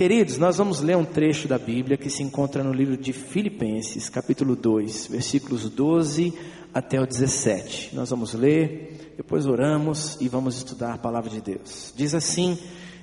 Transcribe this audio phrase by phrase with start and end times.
[0.00, 4.08] Queridos, nós vamos ler um trecho da Bíblia que se encontra no livro de Filipenses,
[4.08, 6.32] capítulo 2, versículos 12
[6.72, 7.94] até o 17.
[7.94, 11.92] Nós vamos ler, depois oramos e vamos estudar a palavra de Deus.
[11.94, 12.58] Diz assim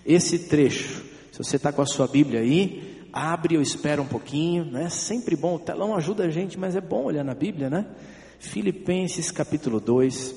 [0.07, 1.05] esse trecho.
[1.31, 4.89] Se você está com a sua Bíblia aí, abre ou espera um pouquinho, né?
[4.89, 7.85] Sempre bom, o telão ajuda a gente, mas é bom olhar na Bíblia, né?
[8.39, 10.33] Filipenses capítulo 2,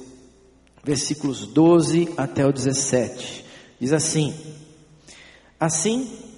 [0.85, 3.47] versículos 12 até o 17.
[3.81, 4.35] Diz assim:
[5.59, 6.30] Assim,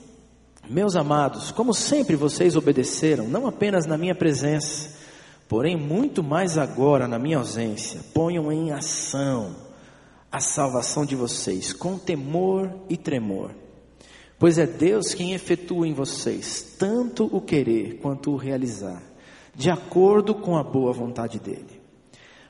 [0.73, 4.91] meus amados, como sempre vocês obedeceram, não apenas na minha presença,
[5.47, 9.55] porém muito mais agora na minha ausência, ponham em ação
[10.31, 13.51] a salvação de vocês com temor e tremor.
[14.39, 19.03] Pois é Deus quem efetua em vocês tanto o querer quanto o realizar,
[19.55, 21.83] de acordo com a boa vontade dele.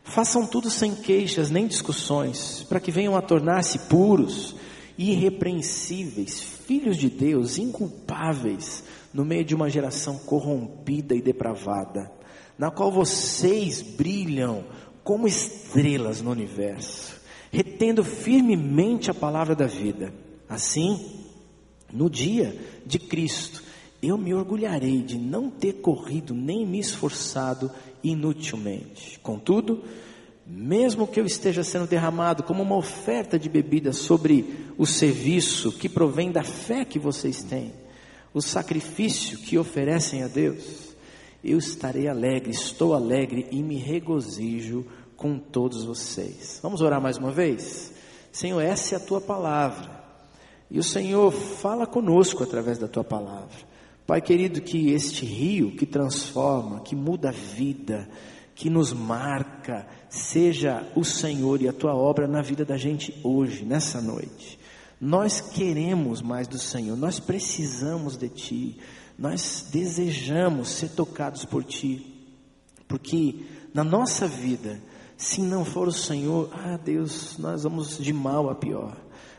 [0.05, 4.55] Façam tudo sem queixas nem discussões, para que venham a tornar-se puros,
[4.99, 12.11] irrepreensíveis, filhos de Deus, inculpáveis, no meio de uma geração corrompida e depravada,
[12.59, 14.65] na qual vocês brilham
[15.05, 17.21] como estrelas no universo,
[17.51, 20.13] retendo firmemente a palavra da vida.
[20.49, 21.23] Assim,
[21.93, 23.63] no dia de Cristo,
[24.03, 27.71] eu me orgulharei de não ter corrido nem me esforçado
[28.03, 29.19] inutilmente.
[29.21, 29.83] Contudo,
[30.47, 35.89] mesmo que eu esteja sendo derramado como uma oferta de bebida sobre o serviço que
[35.89, 37.73] provém da fé que vocês têm,
[38.35, 40.95] o sacrifício que oferecem a Deus,
[41.45, 46.59] eu estarei alegre, estou alegre e me regozijo com todos vocês.
[46.63, 47.93] Vamos orar mais uma vez?
[48.31, 50.03] Senhor, essa é a tua palavra.
[50.71, 53.73] E o Senhor fala conosco através da tua palavra.
[54.07, 58.09] Pai querido, que este rio que transforma, que muda a vida,
[58.55, 63.65] que nos marca, seja o Senhor e a tua obra na vida da gente hoje,
[63.65, 64.59] nessa noite.
[65.01, 68.79] Nós queremos mais do Senhor, nós precisamos de Ti,
[69.19, 72.07] nós desejamos ser tocados por Ti,
[72.87, 73.41] porque
[73.75, 74.81] na nossa vida,
[75.17, 78.97] se não for o Senhor, ah Deus, nós vamos de mal a pior.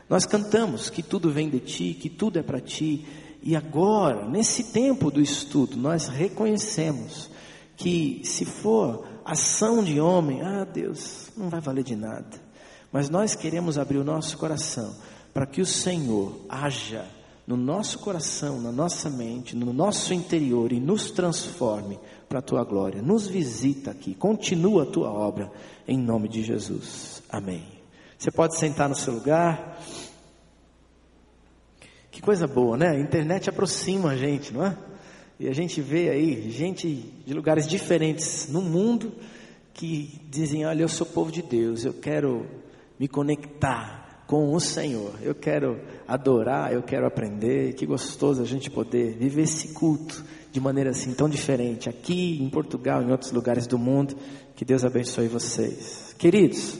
[0.08, 3.06] Nós cantamos que tudo vem de Ti, que tudo é para Ti,
[3.42, 7.30] e agora, nesse tempo do estudo, nós reconhecemos
[7.76, 12.42] que se for ação de homem, ah Deus, não vai valer de nada.
[12.92, 14.94] Mas nós queremos abrir o nosso coração
[15.32, 17.04] para que o Senhor haja
[17.46, 21.98] no nosso coração, na nossa mente, no nosso interior e nos transforme
[22.28, 23.02] para a tua glória.
[23.02, 25.50] Nos visita aqui, continua a tua obra
[25.86, 27.22] em nome de Jesus.
[27.28, 27.64] Amém.
[28.16, 29.78] Você pode sentar no seu lugar.
[32.10, 32.90] Que coisa boa, né?
[32.90, 34.78] A internet aproxima a gente, não é?
[35.38, 39.12] E a gente vê aí gente de lugares diferentes no mundo
[39.72, 42.46] que dizem: Olha, eu sou povo de Deus, eu quero
[42.98, 47.74] me conectar com o Senhor, eu quero adorar, eu quero aprender.
[47.74, 52.48] Que gostoso a gente poder viver esse culto de maneira assim tão diferente, aqui em
[52.48, 54.16] Portugal, em outros lugares do mundo.
[54.54, 56.14] Que Deus abençoe vocês.
[56.16, 56.78] Queridos,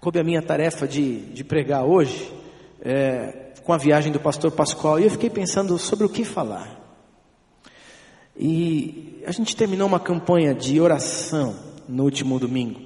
[0.00, 2.32] coube a minha tarefa de, de pregar hoje
[2.80, 6.80] é, com a viagem do pastor Pascoal e eu fiquei pensando sobre o que falar.
[8.36, 11.56] E a gente terminou uma campanha de oração
[11.88, 12.80] no último domingo,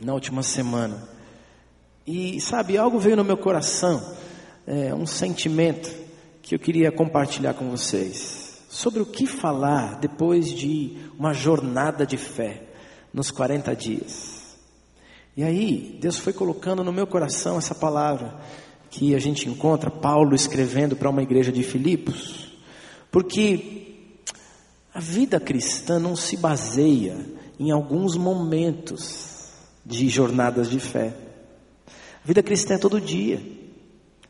[0.00, 1.08] na última semana.
[2.04, 4.02] E sabe, algo veio no meu coração,
[4.66, 5.88] é, um sentimento
[6.42, 8.64] que eu queria compartilhar com vocês.
[8.68, 12.62] Sobre o que falar depois de uma jornada de fé
[13.12, 14.56] nos 40 dias.
[15.36, 18.34] E aí, Deus foi colocando no meu coração essa palavra
[18.96, 22.56] que a gente encontra Paulo escrevendo para uma igreja de Filipos,
[23.10, 24.14] porque
[24.94, 27.18] a vida cristã não se baseia
[27.60, 29.50] em alguns momentos
[29.84, 31.12] de jornadas de fé.
[32.24, 33.42] A vida cristã é todo dia.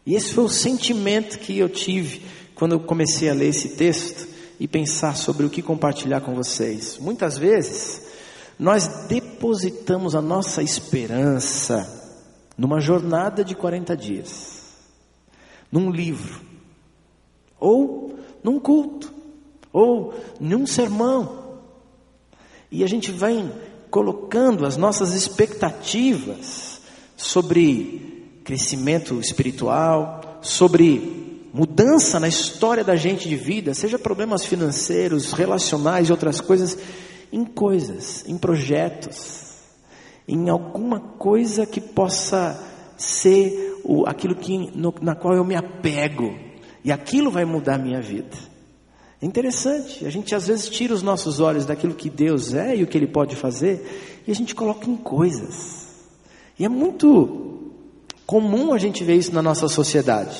[0.05, 2.23] E esse foi o sentimento que eu tive
[2.57, 4.27] quando eu comecei a ler esse texto
[4.59, 6.99] e pensar sobre o que compartilhar com vocês.
[6.99, 8.03] Muitas vezes,
[8.59, 11.97] nós depositamos a nossa esperança
[12.59, 14.56] numa jornada de 40 dias,
[15.71, 16.41] num livro,
[17.59, 19.13] ou num culto,
[19.73, 21.61] ou num sermão.
[22.71, 23.53] E a gente vem
[23.91, 26.81] colocando as nossas expectativas
[27.17, 36.09] sobre crescimento espiritual, sobre mudança na história da gente de vida, seja problemas financeiros, relacionais
[36.09, 36.77] e outras coisas,
[37.33, 39.45] em coisas, em projetos,
[40.29, 42.63] em alguma coisa que possa
[42.97, 46.37] ser o, aquilo que, no, na qual eu me apego,
[46.85, 48.37] e aquilo vai mudar a minha vida.
[49.23, 52.83] É interessante, a gente às vezes tira os nossos olhos daquilo que Deus é e
[52.83, 55.87] o que Ele pode fazer, e a gente coloca em coisas.
[56.59, 57.73] E é muito
[58.27, 60.37] comum a gente ver isso na nossa sociedade.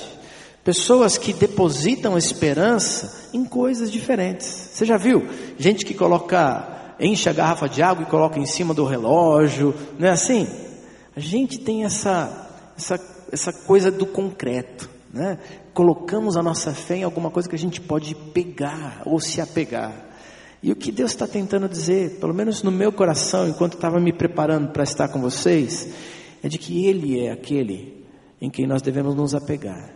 [0.65, 4.47] Pessoas que depositam esperança em coisas diferentes.
[4.47, 5.25] Você já viu?
[5.57, 10.09] Gente que coloca, enche a garrafa de água e coloca em cima do relógio, não
[10.09, 10.49] é assim?
[11.15, 12.99] A gente tem essa, essa,
[13.33, 15.39] essa coisa do concreto, né?
[15.73, 20.07] Colocamos a nossa fé em alguma coisa que a gente pode pegar ou se apegar.
[20.63, 24.13] E o que Deus está tentando dizer, pelo menos no meu coração, enquanto estava me
[24.13, 25.89] preparando para estar com vocês,
[26.43, 28.05] é de que Ele é aquele
[28.41, 29.95] em quem nós devemos nos apegar.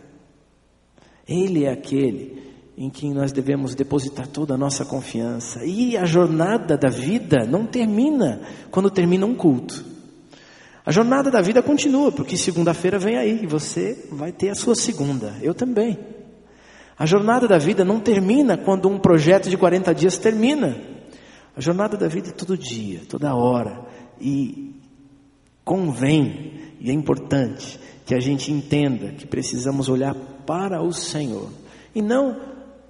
[1.27, 5.63] Ele é aquele em quem nós devemos depositar toda a nossa confiança.
[5.65, 8.41] E a jornada da vida não termina
[8.71, 9.90] quando termina um culto.
[10.85, 14.75] A jornada da vida continua, porque segunda-feira vem aí e você vai ter a sua
[14.75, 15.35] segunda.
[15.41, 15.97] Eu também.
[16.97, 20.77] A jornada da vida não termina quando um projeto de 40 dias termina.
[21.55, 23.85] A jornada da vida é todo dia, toda hora.
[24.19, 24.75] E
[25.63, 31.49] convém, e é importante, que a gente entenda que precisamos olhar para o Senhor
[31.93, 32.39] e não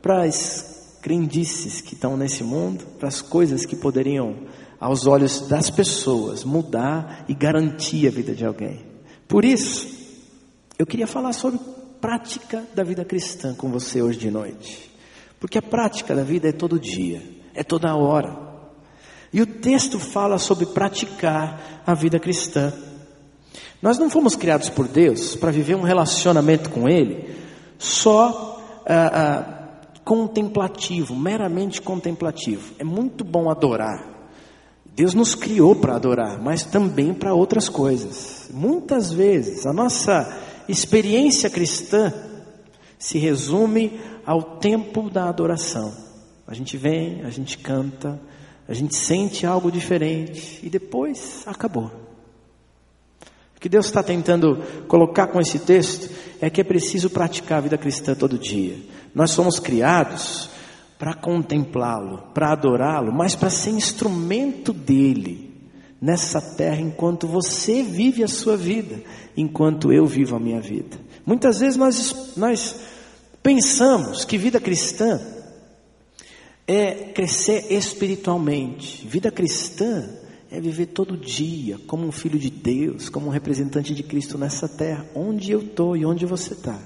[0.01, 4.35] para as crendices que estão nesse mundo, para as coisas que poderiam,
[4.81, 8.83] aos olhos das pessoas, mudar e garantir a vida de alguém.
[9.27, 9.87] Por isso,
[10.77, 11.59] eu queria falar sobre
[12.01, 14.91] prática da vida cristã com você hoje de noite.
[15.39, 17.21] Porque a prática da vida é todo dia,
[17.53, 18.35] é toda hora.
[19.31, 22.73] E o texto fala sobre praticar a vida cristã.
[23.83, 27.35] Nós não fomos criados por Deus para viver um relacionamento com Ele
[27.77, 32.73] só ah, ah, contemplativo, meramente contemplativo.
[32.79, 34.20] É muito bom adorar.
[34.93, 38.49] Deus nos criou para adorar, mas também para outras coisas.
[38.53, 42.13] Muitas vezes a nossa experiência cristã
[42.99, 45.93] se resume ao tempo da adoração.
[46.45, 48.19] A gente vem, a gente canta,
[48.67, 51.89] a gente sente algo diferente e depois acabou.
[53.55, 54.57] O que Deus está tentando
[54.87, 56.09] colocar com esse texto
[56.41, 58.75] é que é preciso praticar a vida cristã todo dia.
[59.15, 60.50] Nós somos criados
[61.01, 65.49] para contemplá-lo, para adorá-lo, mas para ser instrumento dele
[65.99, 69.01] nessa terra enquanto você vive a sua vida,
[69.35, 70.99] enquanto eu vivo a minha vida.
[71.25, 72.81] Muitas vezes nós, nós
[73.41, 75.19] pensamos que vida cristã
[76.67, 79.03] é crescer espiritualmente.
[79.07, 80.07] Vida cristã
[80.51, 84.69] é viver todo dia como um filho de Deus, como um representante de Cristo nessa
[84.69, 86.79] terra, onde eu estou e onde você está.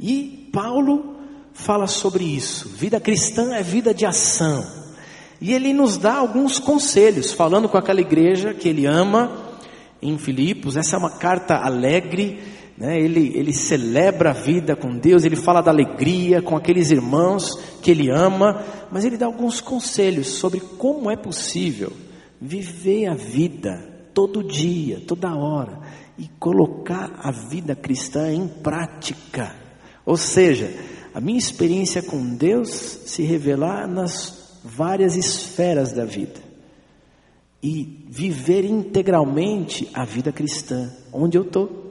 [0.00, 1.17] E Paulo
[1.52, 2.68] fala sobre isso.
[2.68, 4.64] Vida cristã é vida de ação.
[5.40, 9.48] E ele nos dá alguns conselhos, falando com aquela igreja que ele ama
[10.02, 10.76] em Filipos.
[10.76, 12.40] Essa é uma carta alegre,
[12.76, 12.98] né?
[12.98, 17.90] ele, ele celebra a vida com Deus, ele fala da alegria com aqueles irmãos que
[17.90, 21.92] ele ama, mas ele dá alguns conselhos sobre como é possível
[22.40, 25.78] viver a vida todo dia, toda hora
[26.18, 29.54] e colocar a vida cristã em prática.
[30.04, 30.72] Ou seja,
[31.14, 32.68] a minha experiência com Deus
[33.06, 36.40] se revelar nas várias esferas da vida
[37.62, 41.86] e viver integralmente a vida cristã, onde eu estou,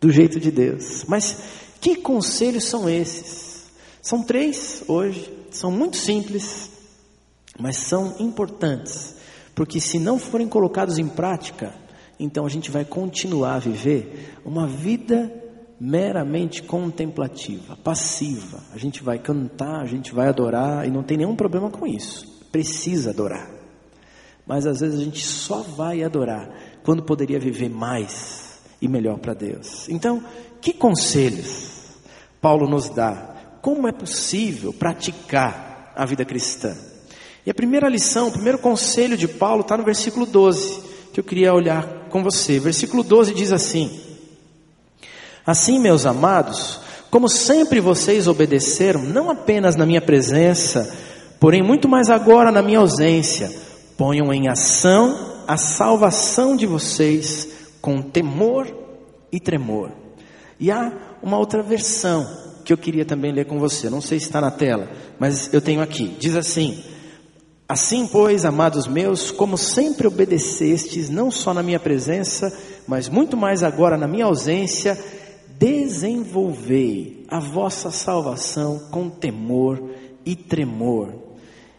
[0.00, 1.04] do jeito de Deus.
[1.06, 1.42] Mas
[1.80, 3.64] que conselhos são esses?
[4.00, 6.70] São três hoje, são muito simples,
[7.58, 9.18] mas são importantes
[9.58, 11.74] porque se não forem colocados em prática,
[12.16, 15.32] então a gente vai continuar a viver uma vida
[15.80, 18.60] meramente contemplativa, passiva.
[18.72, 22.46] A gente vai cantar, a gente vai adorar e não tem nenhum problema com isso.
[22.50, 23.48] Precisa adorar.
[24.46, 26.50] Mas às vezes a gente só vai adorar
[26.82, 29.88] quando poderia viver mais e melhor para Deus.
[29.88, 30.22] Então,
[30.60, 31.98] que conselhos
[32.40, 33.34] Paulo nos dá?
[33.60, 36.74] Como é possível praticar a vida cristã?
[37.44, 40.82] E a primeira lição, o primeiro conselho de Paulo está no versículo 12,
[41.12, 42.58] que eu queria olhar com você.
[42.58, 44.07] Versículo 12 diz assim:
[45.48, 46.78] Assim, meus amados,
[47.10, 50.94] como sempre vocês obedeceram, não apenas na minha presença,
[51.40, 53.50] porém muito mais agora na minha ausência,
[53.96, 57.48] ponham em ação a salvação de vocês
[57.80, 58.66] com temor
[59.32, 59.90] e tremor.
[60.60, 62.28] E há uma outra versão
[62.62, 64.86] que eu queria também ler com você, não sei se está na tela,
[65.18, 66.14] mas eu tenho aqui.
[66.20, 66.84] Diz assim:
[67.66, 72.52] Assim, pois, amados meus, como sempre obedecestes, não só na minha presença,
[72.86, 74.98] mas muito mais agora na minha ausência,
[75.58, 79.82] desenvolvei a vossa salvação com temor
[80.24, 81.14] e tremor.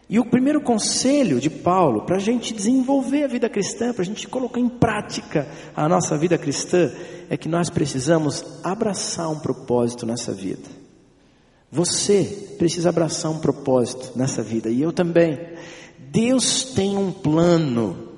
[0.09, 4.05] E o primeiro conselho de Paulo para a gente desenvolver a vida cristã, para a
[4.05, 6.91] gente colocar em prática a nossa vida cristã,
[7.29, 10.67] é que nós precisamos abraçar um propósito nessa vida.
[11.71, 15.38] Você precisa abraçar um propósito nessa vida, e eu também.
[16.12, 18.09] Deus tem um plano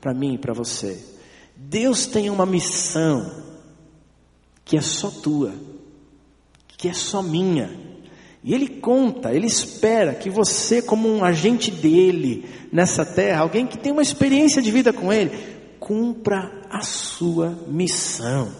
[0.00, 0.96] para mim e para você.
[1.56, 3.51] Deus tem uma missão
[4.72, 5.52] que é só tua.
[6.78, 7.70] que é só minha.
[8.42, 13.76] E ele conta, ele espera que você, como um agente dele nessa terra, alguém que
[13.76, 15.30] tem uma experiência de vida com ele,
[15.78, 18.50] cumpra a sua missão.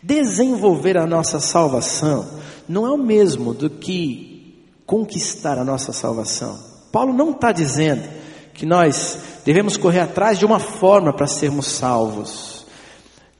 [0.00, 6.56] Desenvolver a nossa salvação não é o mesmo do que conquistar a nossa salvação.
[6.92, 8.08] Paulo não está dizendo
[8.54, 12.59] que nós devemos correr atrás de uma forma para sermos salvos.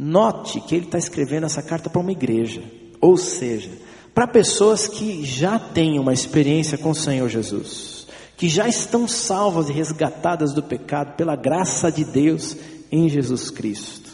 [0.02, 2.62] Note que ele está escrevendo essa carta para uma igreja,
[3.02, 3.70] ou seja,
[4.14, 9.68] para pessoas que já têm uma experiência com o Senhor Jesus, que já estão salvas
[9.68, 12.56] e resgatadas do pecado pela graça de Deus
[12.90, 14.10] em Jesus Cristo.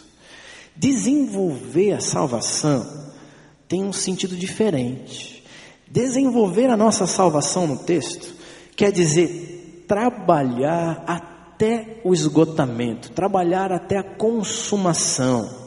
[0.74, 2.84] Desenvolver a salvação
[3.68, 5.44] tem um sentido diferente.
[5.88, 8.34] Desenvolver a nossa salvação no texto
[8.74, 15.65] quer dizer trabalhar até o esgotamento, trabalhar até a consumação.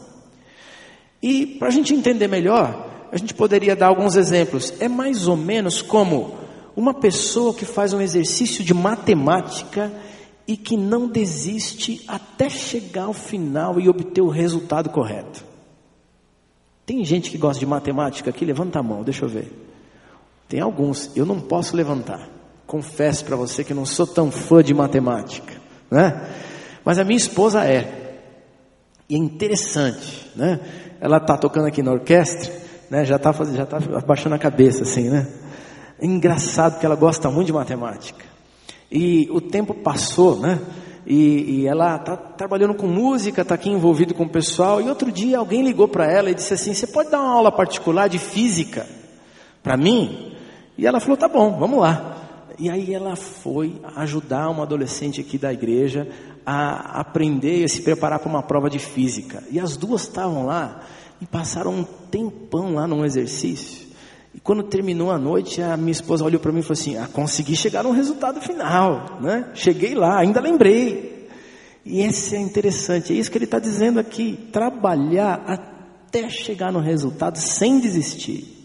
[1.21, 4.73] E para a gente entender melhor, a gente poderia dar alguns exemplos.
[4.79, 6.37] É mais ou menos como
[6.75, 9.91] uma pessoa que faz um exercício de matemática
[10.47, 15.43] e que não desiste até chegar ao final e obter o resultado correto.
[16.85, 18.45] Tem gente que gosta de matemática aqui?
[18.45, 19.51] Levanta a mão, deixa eu ver.
[20.47, 22.27] Tem alguns, eu não posso levantar.
[22.65, 25.53] Confesso para você que não sou tão fã de matemática,
[25.91, 26.27] né?
[26.83, 28.23] Mas a minha esposa é.
[29.07, 30.59] E é interessante, né?
[31.01, 33.05] Ela está tocando aqui na orquestra né?
[33.05, 35.27] Já está já tá abaixando a cabeça assim, né?
[36.01, 38.25] É engraçado que ela gosta muito de matemática.
[38.91, 40.59] E o tempo passou, né?
[41.05, 44.81] E, e ela está trabalhando com música, está aqui envolvido com o pessoal.
[44.81, 47.51] E outro dia alguém ligou para ela e disse assim: Você pode dar uma aula
[47.51, 48.87] particular de física
[49.61, 50.33] para mim?
[50.77, 52.15] E ela falou: Tá bom, vamos lá.
[52.59, 56.07] E aí ela foi ajudar uma adolescente aqui da igreja
[56.45, 59.41] a aprender e se preparar para uma prova de física.
[59.49, 60.81] E as duas estavam lá
[61.21, 63.87] e passaram um tempão lá num exercício.
[64.35, 67.07] E quando terminou a noite, a minha esposa olhou para mim e falou assim: ah,
[67.07, 69.51] consegui chegar no resultado final, né?
[69.53, 71.29] Cheguei lá, ainda lembrei.
[71.85, 76.79] E esse é interessante, é isso que ele está dizendo aqui: trabalhar até chegar no
[76.79, 78.58] resultado sem desistir.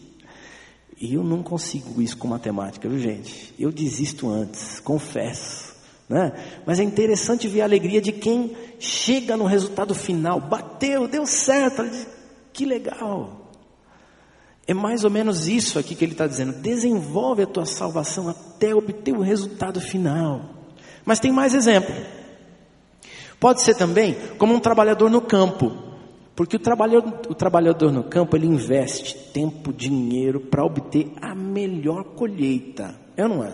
[1.13, 3.55] Eu não consigo isso com matemática, viu gente?
[3.59, 5.75] Eu desisto antes, confesso.
[6.09, 6.33] Né?
[6.67, 11.83] Mas é interessante ver a alegria de quem chega no resultado final, bateu, deu certo,
[12.53, 13.45] que legal!
[14.67, 16.55] É mais ou menos isso aqui que ele está dizendo.
[16.55, 20.41] Desenvolve a tua salvação até obter o resultado final.
[21.05, 21.95] Mas tem mais exemplo.
[23.39, 25.71] Pode ser também como um trabalhador no campo.
[26.37, 32.05] Porque o trabalhador, o trabalhador no campo, ele investe tempo, dinheiro para obter a melhor
[32.05, 32.95] colheita.
[33.17, 33.53] É ou não é?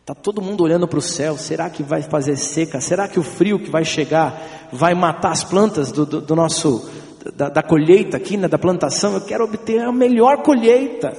[0.00, 1.36] Está todo mundo olhando para o céu.
[1.36, 2.80] Será que vai fazer seca?
[2.80, 6.88] Será que o frio que vai chegar vai matar as plantas do, do, do nosso,
[7.34, 11.16] da, da colheita aqui, né, da plantação, eu quero obter a melhor colheita.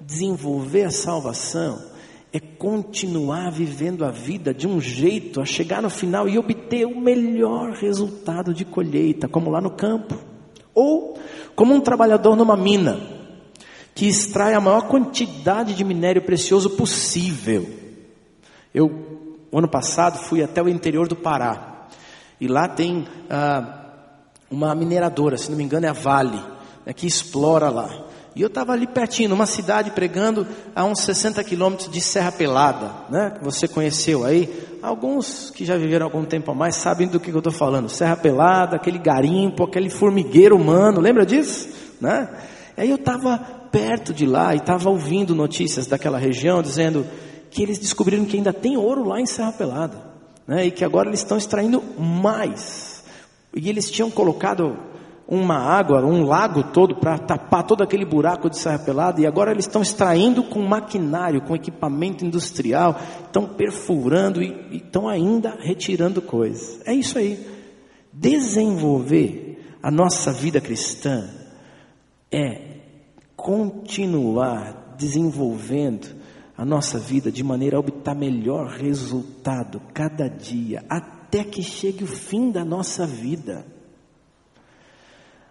[0.00, 1.95] Desenvolver a salvação
[2.32, 7.00] é continuar vivendo a vida de um jeito a chegar no final e obter o
[7.00, 10.18] melhor resultado de colheita, como lá no campo.
[10.74, 11.18] Ou
[11.54, 13.00] como um trabalhador numa mina,
[13.94, 17.66] que extrai a maior quantidade de minério precioso possível.
[18.74, 21.88] Eu, ano passado, fui até o interior do Pará.
[22.38, 23.86] E lá tem ah,
[24.50, 26.42] uma mineradora, se não me engano é a Vale,
[26.84, 28.05] né, que explora lá.
[28.36, 32.92] E eu estava ali pertinho, numa cidade pregando a uns 60 quilômetros de Serra Pelada,
[33.08, 33.30] né?
[33.30, 34.52] Que você conheceu aí.
[34.82, 37.88] Alguns que já viveram algum tempo a mais sabem do que eu estou falando.
[37.88, 41.70] Serra Pelada, aquele garimpo, aquele formigueiro humano, lembra disso?
[41.98, 42.28] Né?
[42.76, 43.38] Aí eu estava
[43.72, 47.06] perto de lá e estava ouvindo notícias daquela região dizendo
[47.50, 49.96] que eles descobriram que ainda tem ouro lá em Serra Pelada,
[50.46, 50.66] né?
[50.66, 52.96] E que agora eles estão extraindo mais
[53.56, 54.76] e eles tinham colocado
[55.28, 59.50] uma água, um lago todo para tapar todo aquele buraco de serra pelada e agora
[59.50, 66.80] eles estão extraindo com maquinário, com equipamento industrial, estão perfurando e, estão ainda retirando coisas.
[66.86, 67.44] É isso aí.
[68.12, 71.28] Desenvolver a nossa vida cristã
[72.30, 72.76] é
[73.34, 76.14] continuar desenvolvendo
[76.56, 82.06] a nossa vida de maneira a obter melhor resultado cada dia, até que chegue o
[82.06, 83.75] fim da nossa vida.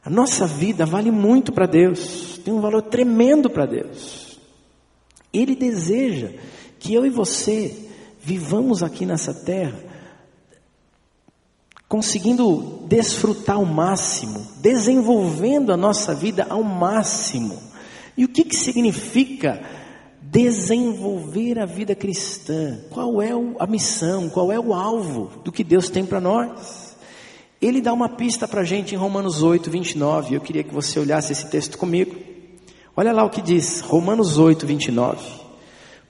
[0.06, 4.40] A nossa vida vale muito para Deus, tem um valor tremendo para Deus.
[5.34, 6.30] Ele deseja
[6.80, 7.90] que eu e você
[8.22, 9.96] vivamos aqui nessa terra
[11.88, 17.58] conseguindo desfrutar ao máximo, desenvolvendo a nossa vida ao máximo.
[18.18, 19.62] E o que, que significa
[20.22, 22.80] desenvolver a vida cristã.
[22.90, 26.85] Qual é a missão, qual é o alvo do que Deus tem para nós?
[27.66, 30.36] Ele dá uma pista para a gente em Romanos 8, 29.
[30.36, 32.16] Eu queria que você olhasse esse texto comigo.
[32.96, 35.20] Olha lá o que diz Romanos 8, 29.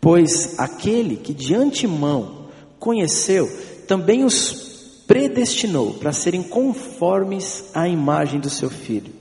[0.01, 3.49] Pois aquele que de antemão conheceu,
[3.87, 9.13] também os predestinou para serem conformes à imagem do seu filho,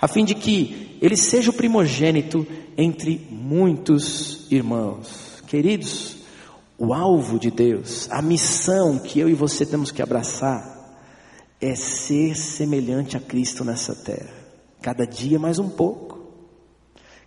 [0.00, 2.46] a fim de que ele seja o primogênito
[2.78, 5.42] entre muitos irmãos.
[5.46, 6.16] Queridos,
[6.78, 10.73] o alvo de Deus, a missão que eu e você temos que abraçar,
[11.64, 14.34] é ser semelhante a Cristo nessa terra.
[14.82, 16.20] Cada dia mais um pouco.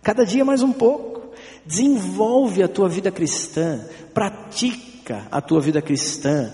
[0.00, 1.32] Cada dia mais um pouco.
[1.66, 6.52] Desenvolve a tua vida cristã, pratica a tua vida cristã,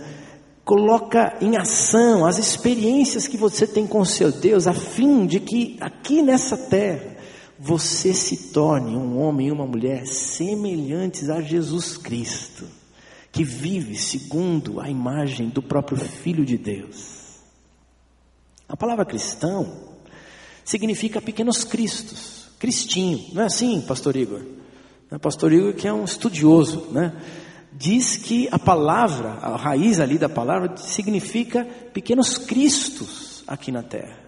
[0.65, 5.39] coloca em ação as experiências que você tem com o seu Deus, a fim de
[5.39, 7.15] que aqui nessa terra
[7.59, 12.65] você se torne um homem e uma mulher semelhantes a Jesus Cristo,
[13.31, 17.24] que vive segundo a imagem do próprio Filho de Deus.
[18.75, 19.73] A palavra cristão
[20.65, 24.41] significa pequenos cristos, cristinho, não é assim, pastor Igor?
[25.13, 27.13] O pastor Igor que é um estudioso, né?
[27.73, 34.19] Diz que a palavra, a raiz ali da palavra significa pequenos cristos aqui na terra.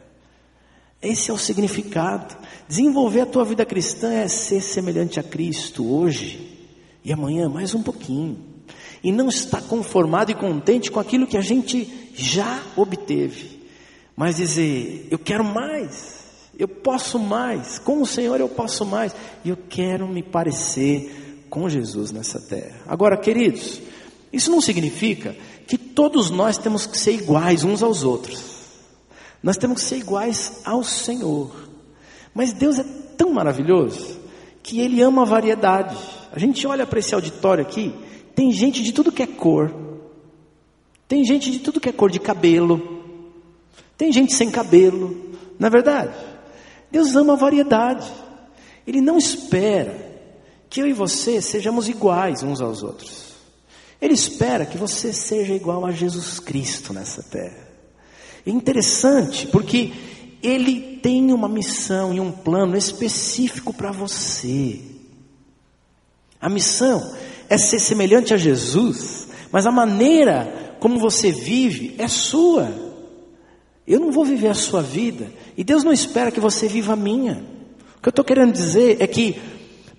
[1.03, 2.37] Esse é o significado.
[2.69, 6.69] Desenvolver a tua vida cristã é ser semelhante a Cristo hoje
[7.05, 8.39] e amanhã mais um pouquinho.
[9.03, 13.56] E não estar conformado e contente com aquilo que a gente já obteve
[14.17, 16.25] mas dizer: eu quero mais,
[16.59, 21.69] eu posso mais, com o Senhor eu posso mais, e eu quero me parecer com
[21.69, 22.81] Jesus nessa terra.
[22.87, 23.81] Agora, queridos,
[24.33, 28.43] isso não significa que todos nós temos que ser iguais uns aos outros,
[29.43, 31.55] nós temos que ser iguais ao Senhor,
[32.33, 32.85] mas Deus é
[33.17, 34.19] tão maravilhoso
[34.63, 35.97] que Ele ama a variedade.
[36.33, 37.95] A gente olha para esse auditório aqui,
[38.35, 39.73] tem gente de tudo que é cor,
[41.07, 42.96] tem gente de tudo que é cor de cabelo,
[43.97, 46.15] tem gente sem cabelo, não é verdade?
[46.91, 48.11] Deus ama a variedade.
[48.87, 49.95] Ele não espera
[50.69, 53.35] que eu e você sejamos iguais uns aos outros.
[54.01, 57.67] Ele espera que você seja igual a Jesus Cristo nessa terra.
[58.47, 59.93] É interessante porque
[60.43, 64.81] ele tem uma missão e um plano específico para você.
[66.41, 67.15] A missão
[67.49, 72.86] é ser semelhante a Jesus, mas a maneira como você vive é sua.
[73.87, 75.31] Eu não vou viver a sua vida.
[75.57, 77.45] E Deus não espera que você viva a minha.
[77.99, 79.41] O que eu estou querendo dizer é que,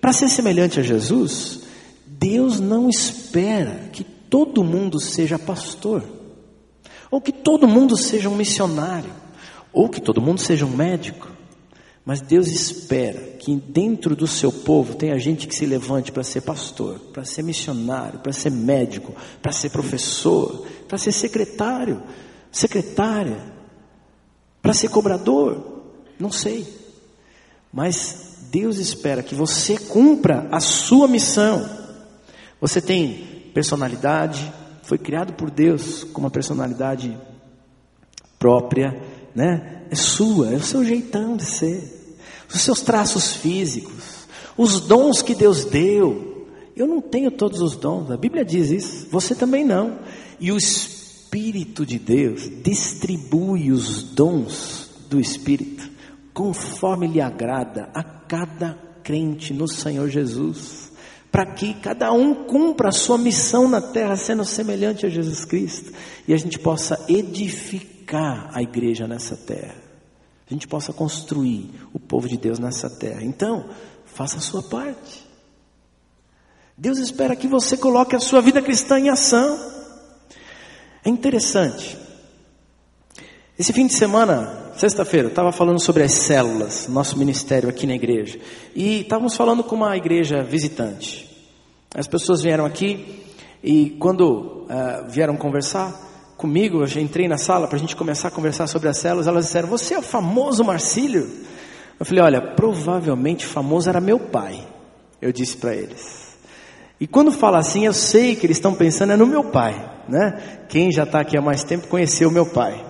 [0.00, 1.62] para ser semelhante a Jesus,
[2.06, 6.02] Deus não espera que todo mundo seja pastor,
[7.10, 9.10] ou que todo mundo seja um missionário,
[9.72, 11.28] ou que todo mundo seja um médico.
[12.04, 16.40] Mas Deus espera que dentro do seu povo tenha gente que se levante para ser
[16.40, 22.02] pastor, para ser missionário, para ser médico, para ser professor, para ser secretário,
[22.50, 23.57] secretária,
[24.68, 25.80] para ser cobrador?
[26.18, 26.66] Não sei.
[27.72, 31.66] Mas Deus espera que você cumpra a sua missão.
[32.60, 34.52] Você tem personalidade,
[34.82, 37.18] foi criado por Deus com uma personalidade
[38.38, 39.02] própria,
[39.34, 39.84] né?
[39.90, 42.18] É sua, é o seu jeitão de ser.
[42.52, 46.46] Os seus traços físicos, os dons que Deus deu.
[46.76, 49.98] Eu não tenho todos os dons, a Bíblia diz isso, você também não.
[50.38, 50.97] E o Espírito
[51.28, 55.86] Espírito de Deus distribui os dons do Espírito
[56.32, 60.90] conforme lhe agrada a cada crente no Senhor Jesus,
[61.30, 65.92] para que cada um cumpra a sua missão na terra, sendo semelhante a Jesus Cristo,
[66.26, 69.76] e a gente possa edificar a igreja nessa terra,
[70.50, 73.22] a gente possa construir o povo de Deus nessa terra.
[73.22, 73.68] Então,
[74.06, 75.28] faça a sua parte.
[76.74, 79.76] Deus espera que você coloque a sua vida cristã em ação.
[81.04, 81.96] É interessante.
[83.58, 88.38] Esse fim de semana, sexta-feira, estava falando sobre as células, nosso ministério aqui na igreja.
[88.74, 91.28] E estávamos falando com uma igreja visitante.
[91.94, 93.24] As pessoas vieram aqui
[93.62, 95.92] e quando uh, vieram conversar
[96.36, 99.46] comigo, eu entrei na sala para a gente começar a conversar sobre as células, elas
[99.46, 101.28] disseram, você é o famoso Marcílio?
[101.98, 104.64] Eu falei, olha, provavelmente famoso era meu pai.
[105.20, 106.27] Eu disse para eles.
[107.00, 110.40] E quando fala assim, eu sei que eles estão pensando é no meu pai, né?
[110.68, 112.84] Quem já está aqui há mais tempo conheceu o meu pai.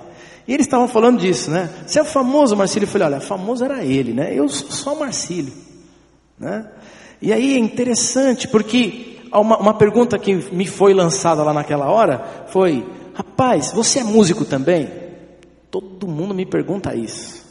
[0.47, 1.69] E eles estavam falando disso, né?
[1.87, 2.87] Você é famoso, Marcílio?
[2.87, 4.33] Eu falei, olha, famoso era ele, né?
[4.35, 5.53] Eu sou só Marcílio,
[6.39, 6.67] né?
[7.21, 12.47] E aí é interessante, porque uma, uma pergunta que me foi lançada lá naquela hora
[12.49, 14.89] foi, rapaz, você é músico também?
[15.71, 17.45] Todo mundo me pergunta isso,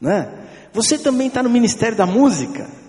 [0.00, 0.28] né?
[0.72, 2.79] Você também está no Ministério da Música?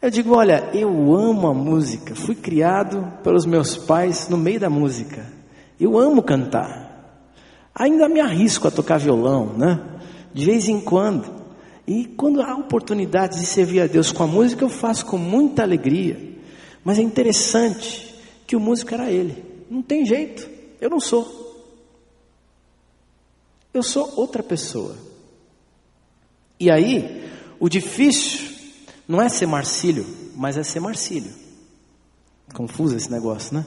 [0.00, 2.14] Eu digo, olha, eu amo a música.
[2.14, 5.26] Fui criado pelos meus pais no meio da música.
[5.78, 6.88] Eu amo cantar.
[7.74, 9.80] Ainda me arrisco a tocar violão, né?
[10.32, 11.38] De vez em quando.
[11.86, 15.62] E quando há oportunidade de servir a Deus com a música, eu faço com muita
[15.62, 16.36] alegria.
[16.84, 18.14] Mas é interessante
[18.46, 19.42] que o músico era ele.
[19.68, 20.48] Não tem jeito,
[20.80, 21.26] eu não sou.
[23.74, 24.96] Eu sou outra pessoa.
[26.58, 27.30] E aí,
[27.60, 28.47] o difícil
[29.08, 31.32] não é ser Marcílio, mas é ser Marcílio.
[32.52, 33.64] Confuso esse negócio, né?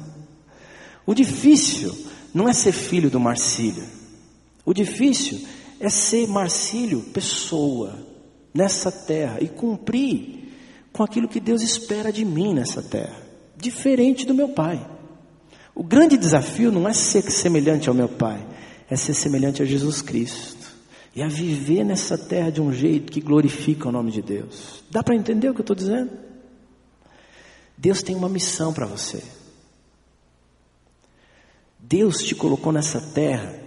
[1.04, 1.98] O difícil
[2.32, 3.84] não é ser filho do Marcílio.
[4.64, 5.42] O difícil
[5.80, 7.98] é ser Marcílio, pessoa,
[8.54, 10.54] nessa terra e cumprir
[10.94, 13.18] com aquilo que Deus espera de mim nessa terra,
[13.58, 14.88] diferente do meu pai.
[15.74, 18.46] O grande desafio não é ser semelhante ao meu pai,
[18.88, 20.61] é ser semelhante a Jesus Cristo
[21.16, 24.84] e a viver nessa terra de um jeito que glorifica o nome de Deus.
[24.90, 26.12] Dá para entender o que eu estou dizendo?
[27.78, 29.24] Deus tem uma missão para você.
[31.80, 33.60] Deus te colocou nessa terra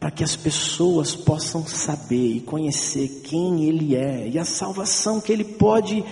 [0.00, 5.32] para que as pessoas possam saber e conhecer quem Ele é e a salvação que
[5.32, 6.04] Ele pode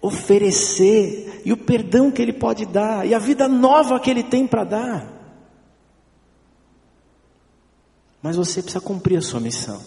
[0.00, 4.46] oferecer e o perdão que Ele pode dar e a vida nova que Ele tem
[4.46, 5.14] para dar.
[8.22, 9.82] Mas você precisa cumprir a sua missão.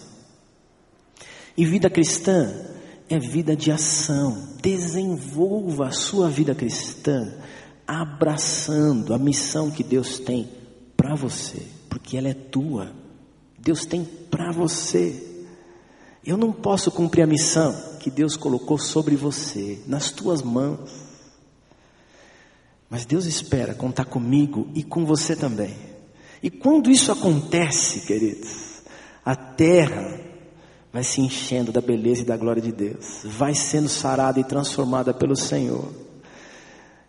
[1.58, 2.54] E vida cristã
[3.10, 4.46] é vida de ação.
[4.62, 7.34] Desenvolva a sua vida cristã
[7.84, 10.48] abraçando a missão que Deus tem
[10.96, 12.92] para você, porque ela é tua.
[13.58, 15.46] Deus tem para você.
[16.24, 20.92] Eu não posso cumprir a missão que Deus colocou sobre você, nas tuas mãos.
[22.88, 25.74] Mas Deus espera contar comigo e com você também.
[26.40, 28.80] E quando isso acontece, queridos,
[29.24, 30.27] a terra
[30.98, 35.14] vai se enchendo da beleza e da glória de Deus, vai sendo sarada e transformada
[35.14, 35.88] pelo Senhor.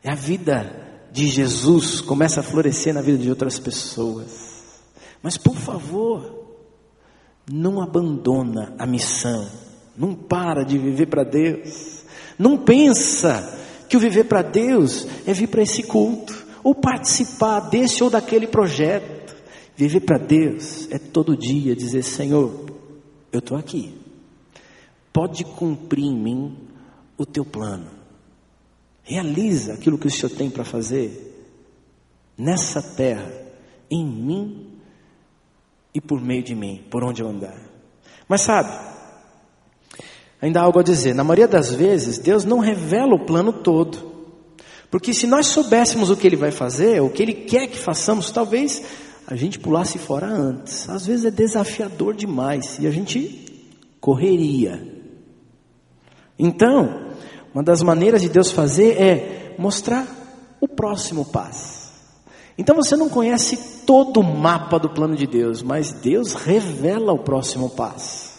[0.04, 4.84] E a vida de Jesus começa a florescer na vida de outras pessoas.
[5.24, 6.56] Mas por favor,
[7.52, 9.50] não abandona a missão,
[9.98, 12.04] não para de viver para Deus,
[12.38, 13.58] não pensa
[13.90, 18.46] que o viver para Deus é vir para esse culto, ou participar desse ou daquele
[18.46, 19.36] projeto.
[19.76, 22.69] Viver para Deus é todo dia dizer: Senhor,
[23.32, 23.96] eu estou aqui,
[25.14, 26.58] pode cumprir em mim
[27.18, 27.88] o teu plano,
[29.04, 31.30] realiza aquilo que o Senhor tem para fazer
[32.38, 33.30] nessa terra,
[33.92, 34.68] em mim
[35.94, 37.60] e por meio de mim, por onde eu andar.
[38.28, 38.72] Mas sabe,
[40.42, 44.10] ainda há algo a dizer: na maioria das vezes, Deus não revela o plano todo.
[44.90, 48.32] Porque se nós soubéssemos o que Ele vai fazer, o que Ele quer que façamos,
[48.32, 48.84] talvez
[49.30, 50.90] a gente pulasse fora antes.
[50.90, 53.46] Às vezes é desafiador demais e a gente
[54.02, 54.84] correria.
[56.38, 57.14] Então,
[57.54, 60.08] uma das maneiras de Deus fazer é mostrar
[60.60, 61.92] o próximo passo.
[62.58, 67.20] Então você não conhece todo o mapa do plano de Deus, mas Deus revela o
[67.20, 68.32] próximo passo.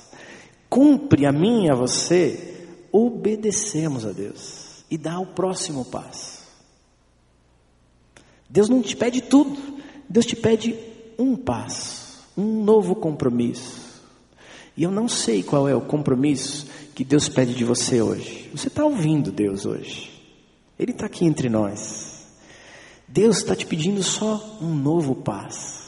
[0.68, 6.40] Cumpre a mim e a você obedecemos a Deus e dá o próximo passo.
[8.48, 9.79] Deus não te pede tudo,
[10.10, 10.74] Deus te pede
[11.16, 14.02] um passo, um novo compromisso.
[14.76, 18.50] E eu não sei qual é o compromisso que Deus pede de você hoje.
[18.52, 20.10] Você está ouvindo Deus hoje,
[20.76, 22.26] Ele está aqui entre nós.
[23.06, 25.80] Deus está te pedindo só um novo passo.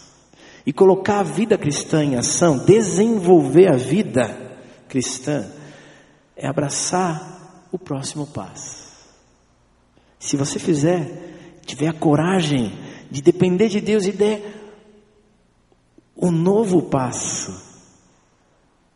[0.65, 4.57] E colocar a vida cristã em ação, desenvolver a vida
[4.89, 5.51] cristã,
[6.37, 8.83] é abraçar o próximo passo.
[10.21, 12.73] Se você fizer, tiver a coragem
[13.13, 14.43] de depender de Deus e der
[16.17, 17.53] o novo passo,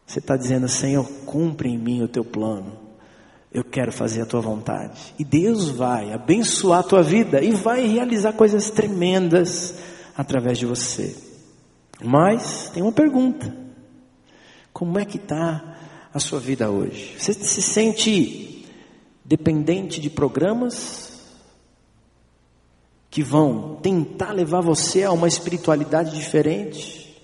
[0.07, 2.87] você está dizendo, Senhor, cumpre em mim o teu plano
[3.57, 5.15] eu quero fazer a tua vontade.
[5.19, 9.75] E Deus vai abençoar a tua vida e vai realizar coisas tremendas
[10.15, 11.17] através de você.
[12.05, 13.51] Mas tem uma pergunta:
[14.75, 15.79] como é que está
[16.13, 17.17] a sua vida hoje?
[17.19, 18.67] Você se sente
[19.25, 21.06] dependente de programas
[23.17, 27.17] que vão tentar levar você a uma espiritualidade diferente?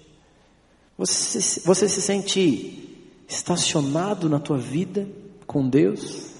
[0.96, 5.06] Você, você se sente estacionado na tua vida?
[5.52, 6.30] com Deus?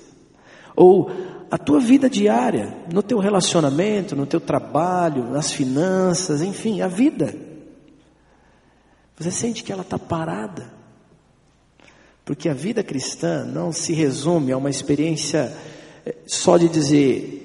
[0.74, 1.10] Ou
[1.50, 7.34] a tua vida diária, no teu relacionamento, no teu trabalho, nas finanças, enfim, a vida.
[9.18, 10.72] Você sente que ela está parada?
[12.24, 15.54] Porque a vida cristã não se resume a uma experiência
[16.06, 17.41] eh, só de dizer,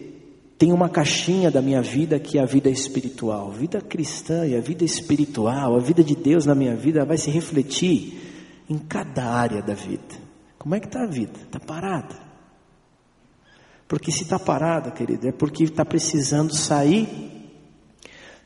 [0.58, 3.52] tem uma caixinha da minha vida que é a vida espiritual.
[3.52, 7.30] Vida cristã e a vida espiritual, a vida de Deus na minha vida vai se
[7.30, 10.16] refletir em cada área da vida.
[10.58, 11.40] Como é que está a vida?
[11.44, 12.16] Está parada.
[13.88, 17.08] Porque se está parada, querido, é porque está precisando sair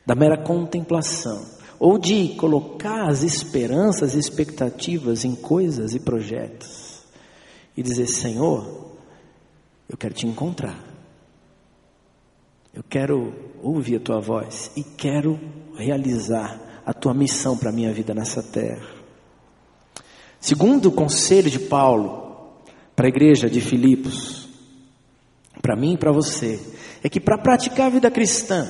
[0.06, 1.44] da mera contemplação
[1.78, 7.02] ou de colocar as esperanças, expectativas em coisas e projetos
[7.76, 8.92] e dizer: Senhor,
[9.88, 10.91] eu quero te encontrar.
[12.74, 15.38] Eu quero ouvir a tua voz e quero
[15.76, 18.88] realizar a tua missão para a minha vida nessa terra.
[20.40, 22.62] Segundo o conselho de Paulo
[22.96, 24.48] para a igreja de Filipos,
[25.60, 26.58] para mim e para você,
[27.02, 28.66] é que para praticar a vida cristã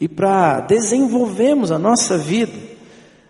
[0.00, 2.58] e para desenvolvermos a nossa vida,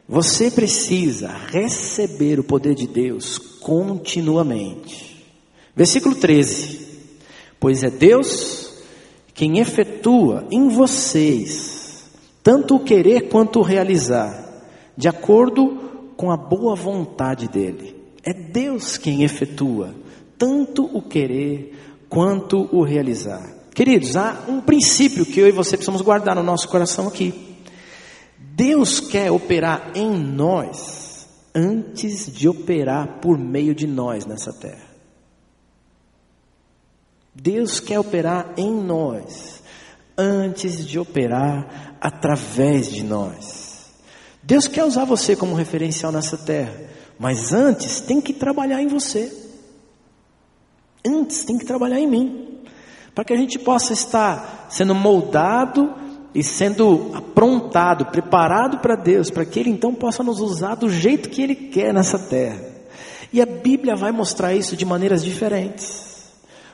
[0.08, 5.26] você precisa receber o poder de Deus continuamente.
[5.74, 6.80] Versículo 13:
[7.58, 8.69] Pois é Deus
[9.40, 12.04] quem efetua em vocês
[12.42, 14.46] tanto o querer quanto o realizar,
[14.94, 17.96] de acordo com a boa vontade dEle.
[18.22, 19.94] É Deus quem efetua
[20.36, 21.74] tanto o querer
[22.06, 23.50] quanto o realizar.
[23.74, 27.56] Queridos, há um princípio que eu e você precisamos guardar no nosso coração aqui.
[28.36, 34.89] Deus quer operar em nós antes de operar por meio de nós nessa terra.
[37.42, 39.62] Deus quer operar em nós
[40.16, 43.88] antes de operar através de nós.
[44.42, 46.74] Deus quer usar você como referencial nessa terra,
[47.18, 49.32] mas antes tem que trabalhar em você.
[51.02, 52.58] Antes tem que trabalhar em mim,
[53.14, 55.94] para que a gente possa estar sendo moldado
[56.34, 61.30] e sendo aprontado, preparado para Deus, para que Ele então possa nos usar do jeito
[61.30, 62.60] que Ele quer nessa terra.
[63.32, 66.09] E a Bíblia vai mostrar isso de maneiras diferentes.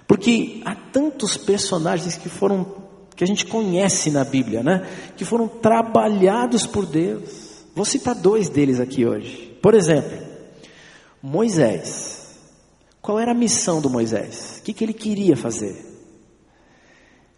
[0.07, 2.85] Porque há tantos personagens que foram
[3.17, 4.87] que a gente conhece na Bíblia, né?
[5.17, 7.65] Que foram trabalhados por Deus.
[7.75, 9.57] Vou citar dois deles aqui hoje.
[9.63, 10.19] Por exemplo,
[11.23, 12.15] Moisés.
[13.01, 14.59] Qual era a missão do Moisés?
[14.59, 15.77] O que, que ele queria fazer?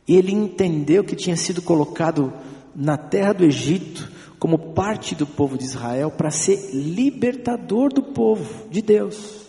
[0.07, 2.33] Ele entendeu que tinha sido colocado
[2.75, 8.69] na terra do Egito como parte do povo de Israel para ser libertador do povo
[8.71, 9.47] de Deus.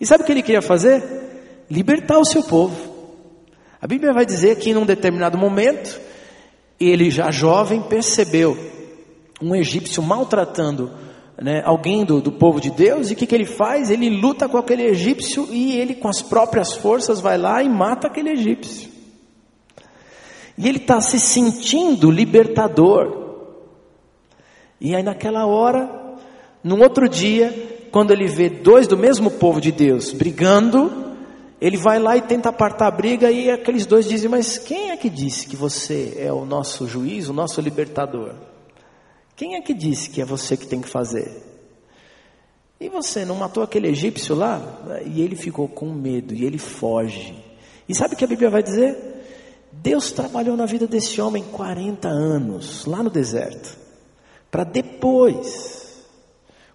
[0.00, 1.31] E sabe o que ele queria fazer?
[1.72, 2.76] Libertar o seu povo.
[3.80, 5.98] A Bíblia vai dizer que em um determinado momento,
[6.78, 8.54] ele já jovem percebeu
[9.40, 10.92] um egípcio maltratando
[11.40, 13.90] né, alguém do, do povo de Deus, e o que, que ele faz?
[13.90, 18.06] Ele luta com aquele egípcio e ele, com as próprias forças, vai lá e mata
[18.06, 18.90] aquele egípcio.
[20.58, 23.48] E ele está se sentindo libertador.
[24.78, 26.18] E aí, naquela hora,
[26.62, 31.11] num outro dia, quando ele vê dois do mesmo povo de Deus brigando,
[31.62, 34.96] ele vai lá e tenta apartar a briga, e aqueles dois dizem: Mas quem é
[34.96, 38.34] que disse que você é o nosso juiz, o nosso libertador?
[39.36, 41.30] Quem é que disse que é você que tem que fazer?
[42.80, 44.60] E você não matou aquele egípcio lá?
[45.06, 47.32] E ele ficou com medo e ele foge.
[47.88, 48.96] E sabe o que a Bíblia vai dizer?
[49.70, 53.78] Deus trabalhou na vida desse homem 40 anos, lá no deserto,
[54.50, 56.04] para depois,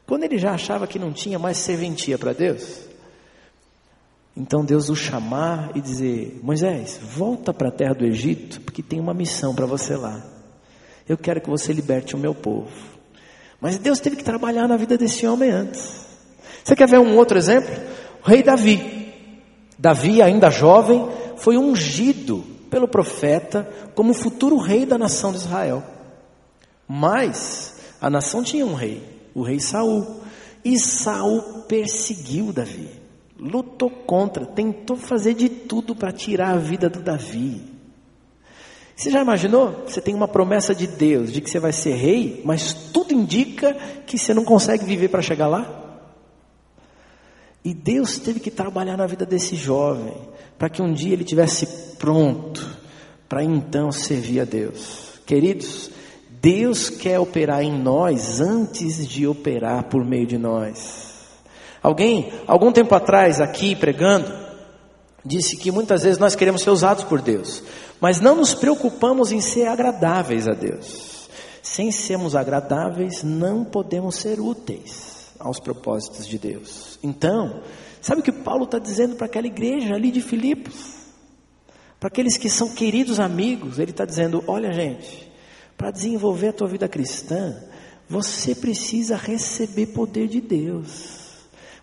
[0.06, 2.87] quando ele já achava que não tinha mais serventia para Deus,
[4.38, 9.00] então Deus o chamar e dizer: Moisés, volta para a terra do Egito, porque tem
[9.00, 10.24] uma missão para você lá.
[11.10, 12.70] Eu quero que você liberte o meu povo.
[13.60, 16.06] Mas Deus teve que trabalhar na vida desse homem antes.
[16.64, 17.74] Você quer ver um outro exemplo?
[18.24, 19.08] O rei Davi.
[19.80, 25.84] Davi, ainda jovem, foi ungido pelo profeta como futuro rei da nação de Israel.
[26.88, 29.02] Mas a nação tinha um rei,
[29.34, 30.22] o rei Saul.
[30.64, 32.90] E Saul perseguiu Davi,
[33.40, 37.62] lutou contra, tentou fazer de tudo para tirar a vida do Davi.
[38.96, 39.84] Você já imaginou?
[39.86, 43.76] Você tem uma promessa de Deus de que você vai ser rei, mas tudo indica
[44.08, 45.84] que você não consegue viver para chegar lá?
[47.64, 50.16] E Deus teve que trabalhar na vida desse jovem,
[50.58, 52.66] para que um dia ele tivesse pronto
[53.30, 55.20] para então servir a Deus.
[55.26, 55.92] Queridos,
[56.42, 61.07] Deus quer operar em nós antes de operar por meio de nós.
[61.88, 64.30] Alguém, algum tempo atrás, aqui pregando,
[65.24, 67.64] disse que muitas vezes nós queremos ser usados por Deus.
[68.02, 71.30] Mas não nos preocupamos em ser agradáveis a Deus.
[71.64, 77.00] Sem sermos agradáveis, não podemos ser úteis aos propósitos de Deus.
[77.02, 77.62] Então,
[78.02, 80.94] sabe o que Paulo está dizendo para aquela igreja ali de Filipos?
[82.02, 85.32] Para aqueles que são queridos amigos, ele está dizendo: olha, gente,
[85.78, 87.56] para desenvolver a tua vida cristã,
[88.10, 91.17] você precisa receber poder de Deus.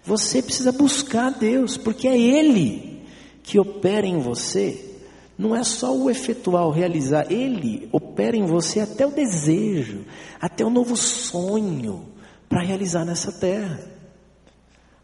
[0.05, 3.03] Você precisa buscar Deus, porque é Ele
[3.43, 4.95] que opera em você
[5.37, 10.05] não é só o efetuar, o realizar, ele opera em você até o desejo,
[10.41, 12.07] até o novo sonho
[12.49, 13.81] para realizar nessa terra.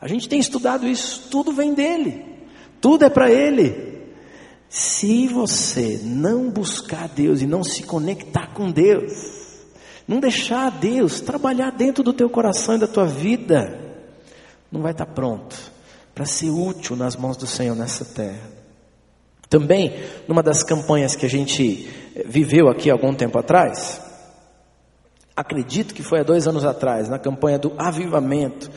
[0.00, 2.24] A gente tem estudado isso, tudo vem dele,
[2.80, 3.90] tudo é para ele.
[4.68, 9.12] Se você não buscar Deus e não se conectar com Deus,
[10.06, 13.89] não deixar Deus trabalhar dentro do teu coração e da tua vida,
[14.70, 15.56] não vai estar pronto
[16.14, 18.61] para ser útil nas mãos do Senhor nessa terra.
[19.48, 19.94] Também,
[20.28, 24.00] numa das campanhas que a gente eh, viveu aqui algum tempo atrás,
[25.35, 28.70] acredito que foi há dois anos atrás, na campanha do Avivamento,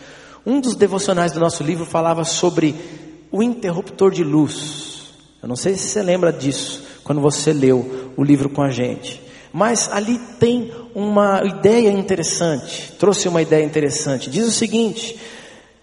[0.45, 2.75] um dos devocionais do nosso livro falava sobre
[3.32, 5.13] o interruptor de luz.
[5.41, 9.21] Eu não sei se você lembra disso quando você leu o livro com a gente.
[9.51, 14.29] Mas ali tem uma ideia interessante, trouxe uma ideia interessante.
[14.29, 15.19] Diz o seguinte: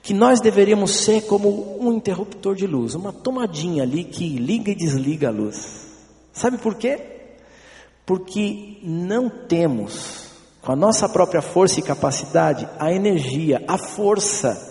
[0.02, 4.74] que nós deveríamos ser como um interruptor de luz, uma tomadinha ali que liga e
[4.74, 5.88] desliga a luz.
[6.32, 7.00] Sabe por quê?
[8.06, 10.30] Porque não temos,
[10.62, 14.68] com a nossa própria força e capacidade, a energia, a força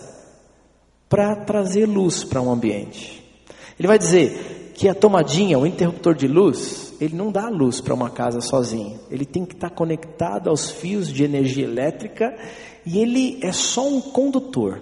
[1.08, 3.24] para trazer luz para um ambiente.
[3.78, 7.94] Ele vai dizer que a tomadinha, o interruptor de luz, ele não dá luz para
[7.94, 9.00] uma casa sozinho.
[9.10, 12.36] Ele tem que estar conectado aos fios de energia elétrica
[12.84, 14.80] e ele é só um condutor.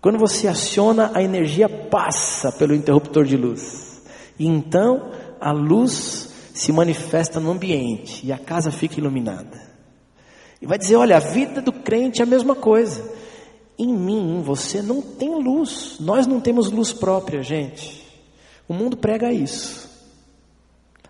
[0.00, 4.00] Quando você aciona, a energia passa pelo interruptor de luz.
[4.38, 9.68] E então a luz se manifesta no ambiente e a casa fica iluminada.
[10.60, 13.16] E vai dizer: olha, a vida do crente é a mesma coisa.
[13.78, 15.98] Em mim, em você, não tem luz.
[16.00, 18.04] Nós não temos luz própria, gente.
[18.68, 19.88] O mundo prega isso.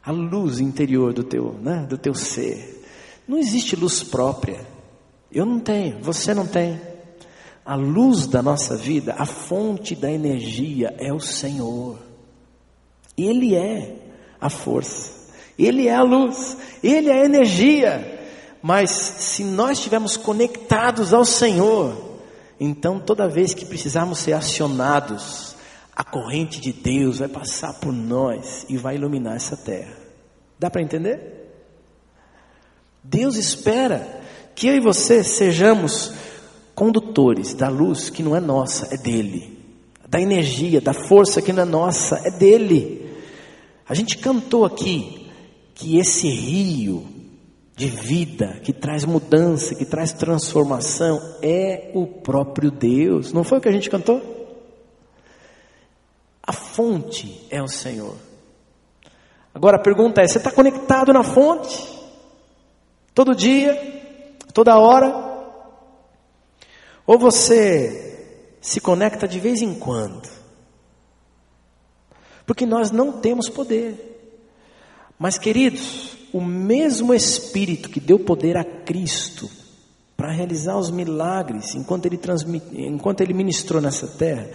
[0.03, 2.85] A luz interior do teu, né, do teu ser.
[3.27, 4.67] Não existe luz própria.
[5.31, 6.81] Eu não tenho, você não tem.
[7.69, 11.99] A luz da nossa vida, a fonte da energia é o Senhor.
[13.15, 13.95] Ele é
[14.41, 15.13] a força,
[15.59, 18.27] Ele é a luz, Ele é a energia.
[18.63, 22.23] Mas se nós estivermos conectados ao Senhor,
[22.59, 25.55] então toda vez que precisarmos ser acionados,
[25.95, 29.93] a corrente de Deus vai passar por nós e vai iluminar essa terra.
[30.59, 31.53] Dá para entender?
[33.05, 34.23] Deus espera
[34.55, 36.15] que eu e você sejamos
[36.79, 39.59] condutores da luz que não é nossa, é dele.
[40.09, 43.19] Da energia, da força que não é nossa, é dele.
[43.89, 45.29] A gente cantou aqui
[45.75, 47.05] que esse rio
[47.75, 53.33] de vida, que traz mudança, que traz transformação, é o próprio Deus.
[53.33, 54.23] Não foi o que a gente cantou?
[56.41, 58.15] A fonte é o Senhor.
[59.53, 61.77] Agora a pergunta é: você está conectado na fonte?
[63.13, 63.77] Todo dia?
[64.55, 65.28] Toda hora?
[67.09, 68.29] Ou você
[68.61, 70.29] se conecta de vez em quando.
[72.45, 74.37] Porque nós não temos poder.
[75.19, 79.49] Mas, queridos, o mesmo Espírito que deu poder a Cristo
[80.19, 84.51] para realizar os milagres enquanto ele, transmit, enquanto ele ministrou nessa terra,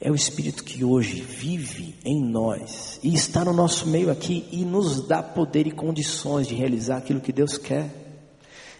[0.00, 4.64] é o Espírito que hoje vive em nós e está no nosso meio aqui e
[4.64, 8.03] nos dá poder e condições de realizar aquilo que Deus quer.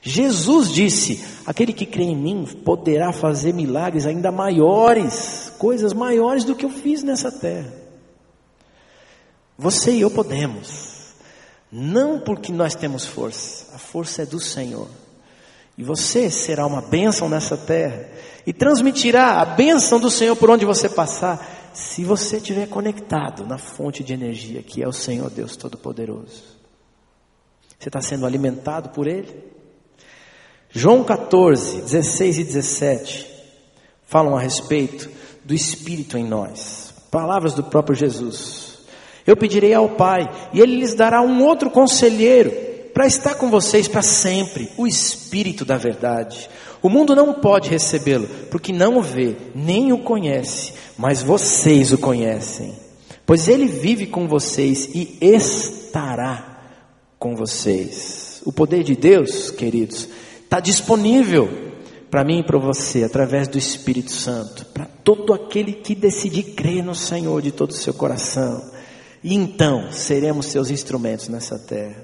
[0.06, 6.54] Jesus disse: aquele que crê em mim poderá fazer milagres ainda maiores, coisas maiores do
[6.54, 7.72] que eu fiz nessa terra.
[9.56, 11.14] Você e eu podemos,
[11.72, 14.88] não porque nós temos força, a força é do Senhor.
[15.76, 18.06] E você será uma bênção nessa terra
[18.46, 23.56] e transmitirá a bênção do Senhor por onde você passar, se você estiver conectado na
[23.56, 26.44] fonte de energia que é o Senhor Deus Todo-Poderoso.
[27.78, 29.53] Você está sendo alimentado por Ele?
[30.76, 33.26] João 14, 16 e 17
[34.06, 35.08] falam a respeito
[35.44, 36.92] do Espírito em nós.
[37.12, 38.78] Palavras do próprio Jesus.
[39.24, 42.50] Eu pedirei ao Pai, e Ele lhes dará um outro conselheiro
[42.92, 46.50] para estar com vocês para sempre, o Espírito da Verdade.
[46.82, 51.98] O mundo não pode recebê-lo, porque não o vê, nem o conhece, mas vocês o
[51.98, 52.74] conhecem,
[53.24, 56.58] pois Ele vive com vocês e estará
[57.16, 58.42] com vocês.
[58.44, 60.08] O poder de Deus, queridos,
[60.54, 61.48] está disponível
[62.08, 66.84] para mim e para você, através do Espírito Santo, para todo aquele que decidir crer
[66.84, 68.70] no Senhor de todo o seu coração.
[69.20, 72.00] E então seremos seus instrumentos nessa terra.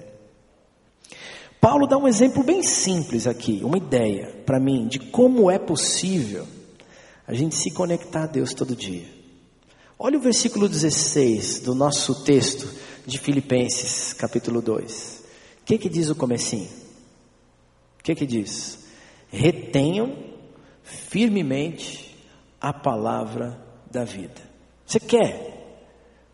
[1.60, 6.44] Paulo dá um exemplo bem simples aqui, uma ideia para mim de como é possível
[7.28, 9.06] a gente se conectar a Deus todo dia.
[9.96, 12.68] Olha o versículo 16 do nosso texto
[13.06, 15.22] de Filipenses, capítulo 2.
[15.62, 16.89] O que que diz o comecinho?
[18.00, 18.78] O que que diz?
[19.28, 20.16] Retenham
[20.82, 22.16] firmemente
[22.60, 23.58] a palavra
[23.90, 24.40] da vida.
[24.86, 25.50] Você quer?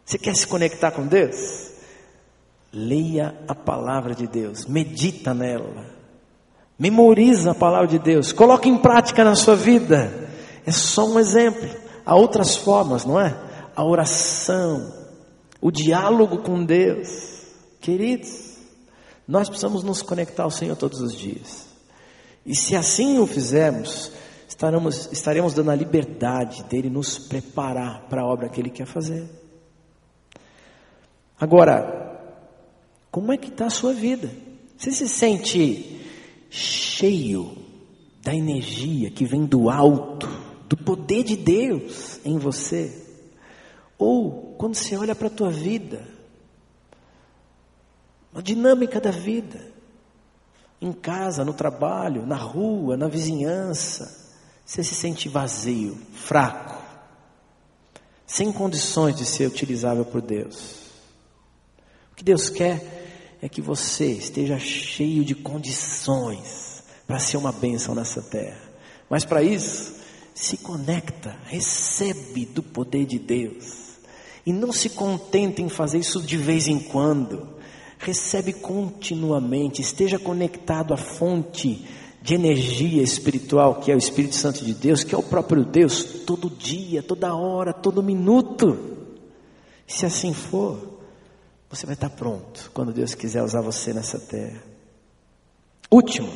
[0.04, 1.72] Você quer se conectar com Deus?
[2.72, 5.86] Leia a palavra de Deus, medita nela,
[6.78, 10.30] memoriza a palavra de Deus, coloque em prática na sua vida.
[10.64, 11.68] É só um exemplo.
[12.04, 13.36] Há outras formas, não é?
[13.74, 14.92] A oração,
[15.60, 17.44] o diálogo com Deus.
[17.80, 18.45] Queridos,
[19.26, 21.66] nós precisamos nos conectar ao Senhor todos os dias.
[22.44, 24.12] E se assim o fizermos,
[24.48, 29.28] estaremos, estaremos dando a liberdade dele nos preparar para a obra que ele quer fazer.
[31.38, 32.06] Agora,
[33.10, 34.30] como é que está a sua vida?
[34.76, 36.00] Você se sente
[36.48, 37.56] cheio
[38.22, 40.28] da energia que vem do alto,
[40.68, 43.04] do poder de Deus em você?
[43.98, 46.15] Ou quando você olha para a tua vida,
[48.36, 49.60] a dinâmica da vida,
[50.80, 54.26] em casa, no trabalho, na rua, na vizinhança,
[54.64, 56.76] você se sente vazio, fraco,
[58.26, 60.74] sem condições de ser utilizável por Deus.
[62.12, 67.94] O que Deus quer é que você esteja cheio de condições para ser uma bênção
[67.94, 68.60] nessa terra.
[69.08, 69.94] Mas para isso,
[70.34, 73.96] se conecta, recebe do poder de Deus.
[74.44, 77.56] E não se contente em fazer isso de vez em quando.
[77.98, 81.86] Recebe continuamente, esteja conectado à fonte
[82.22, 86.02] de energia espiritual, que é o Espírito Santo de Deus, que é o próprio Deus,
[86.26, 88.96] todo dia, toda hora, todo minuto.
[89.86, 90.98] Se assim for,
[91.70, 94.60] você vai estar pronto quando Deus quiser usar você nessa terra.
[95.90, 96.28] Último,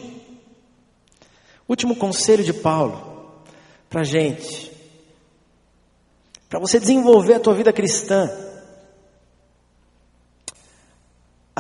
[1.69, 3.43] último conselho de Paulo
[3.89, 4.71] para gente,
[6.49, 8.31] para você desenvolver a tua vida cristã.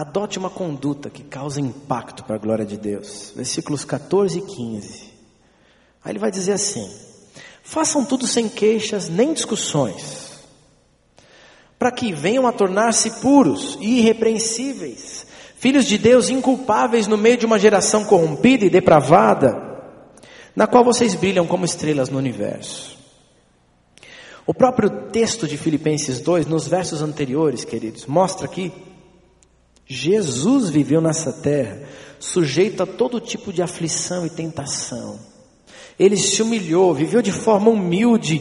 [0.00, 3.34] Adote uma conduta que cause impacto para a glória de Deus.
[3.36, 5.12] Versículos 14 e 15.
[6.02, 6.90] Aí ele vai dizer assim:
[7.62, 10.40] Façam tudo sem queixas nem discussões,
[11.78, 15.26] para que venham a tornar-se puros e irrepreensíveis,
[15.56, 19.82] filhos de Deus inculpáveis no meio de uma geração corrompida e depravada,
[20.56, 22.98] na qual vocês brilham como estrelas no universo.
[24.46, 28.72] O próprio texto de Filipenses 2, nos versos anteriores, queridos, mostra que
[29.92, 31.80] Jesus viveu nessa terra,
[32.20, 35.18] sujeito a todo tipo de aflição e tentação.
[35.98, 38.40] Ele se humilhou, viveu de forma humilde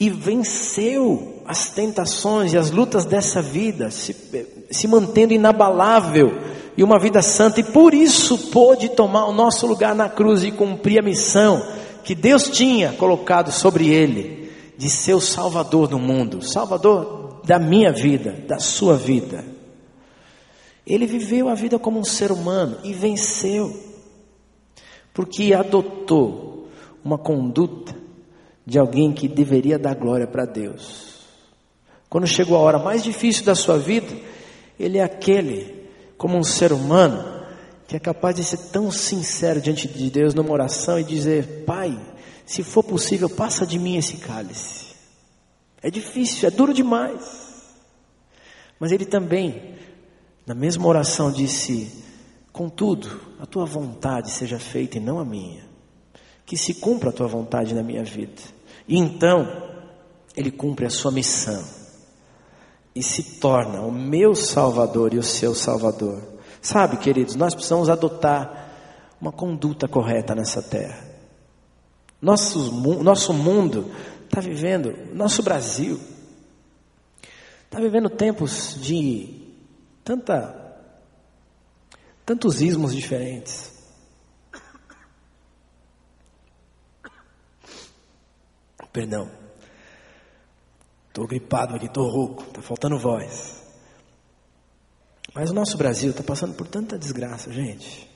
[0.00, 4.16] e venceu as tentações e as lutas dessa vida, se,
[4.68, 6.36] se mantendo inabalável
[6.76, 10.50] e uma vida santa, e por isso pôde tomar o nosso lugar na cruz e
[10.50, 11.64] cumprir a missão
[12.02, 17.92] que Deus tinha colocado sobre ele, de ser o Salvador do mundo, Salvador da minha
[17.92, 19.57] vida, da sua vida.
[20.88, 23.78] Ele viveu a vida como um ser humano e venceu,
[25.12, 26.66] porque adotou
[27.04, 27.94] uma conduta
[28.64, 31.26] de alguém que deveria dar glória para Deus.
[32.08, 34.16] Quando chegou a hora mais difícil da sua vida,
[34.80, 37.38] ele é aquele, como um ser humano,
[37.86, 41.98] que é capaz de ser tão sincero diante de Deus numa oração e dizer: Pai,
[42.46, 44.86] se for possível, passa de mim esse cálice.
[45.82, 47.46] É difícil, é duro demais.
[48.80, 49.76] Mas ele também
[50.48, 51.92] na mesma oração disse:
[52.50, 55.62] Contudo, a tua vontade seja feita e não a minha.
[56.46, 58.40] Que se cumpra a tua vontade na minha vida.
[58.88, 59.46] E então,
[60.34, 61.62] ele cumpre a sua missão
[62.94, 66.22] e se torna o meu Salvador e o seu Salvador.
[66.62, 68.70] Sabe, queridos, nós precisamos adotar
[69.20, 71.04] uma conduta correta nessa terra.
[72.22, 72.72] Nosso,
[73.02, 73.90] nosso mundo
[74.24, 76.00] está vivendo, nosso Brasil,
[77.66, 79.37] está vivendo tempos de
[80.08, 80.74] tanta,
[82.24, 83.76] tantos ismos diferentes.
[88.90, 89.30] Perdão,
[91.08, 93.62] estou gripado aqui, estou rouco, está faltando voz.
[95.34, 98.10] Mas o nosso Brasil está passando por tanta desgraça, gente.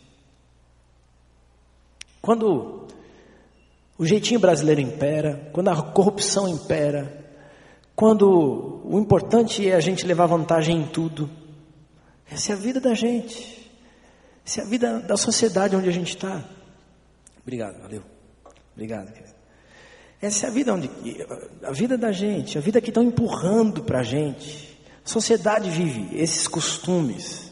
[2.22, 2.88] Quando
[3.98, 7.22] o jeitinho brasileiro impera, quando a corrupção impera,
[7.94, 11.41] quando o importante é a gente levar vantagem em tudo,
[12.32, 13.70] essa é a vida da gente.
[14.44, 16.42] Essa é a vida da sociedade onde a gente está.
[17.42, 18.02] Obrigado, valeu.
[18.74, 19.34] Obrigado, querido.
[20.20, 20.88] Essa é a vida onde
[21.64, 24.80] a vida da gente, a vida que estão empurrando para a gente.
[25.04, 27.50] A sociedade vive esses costumes.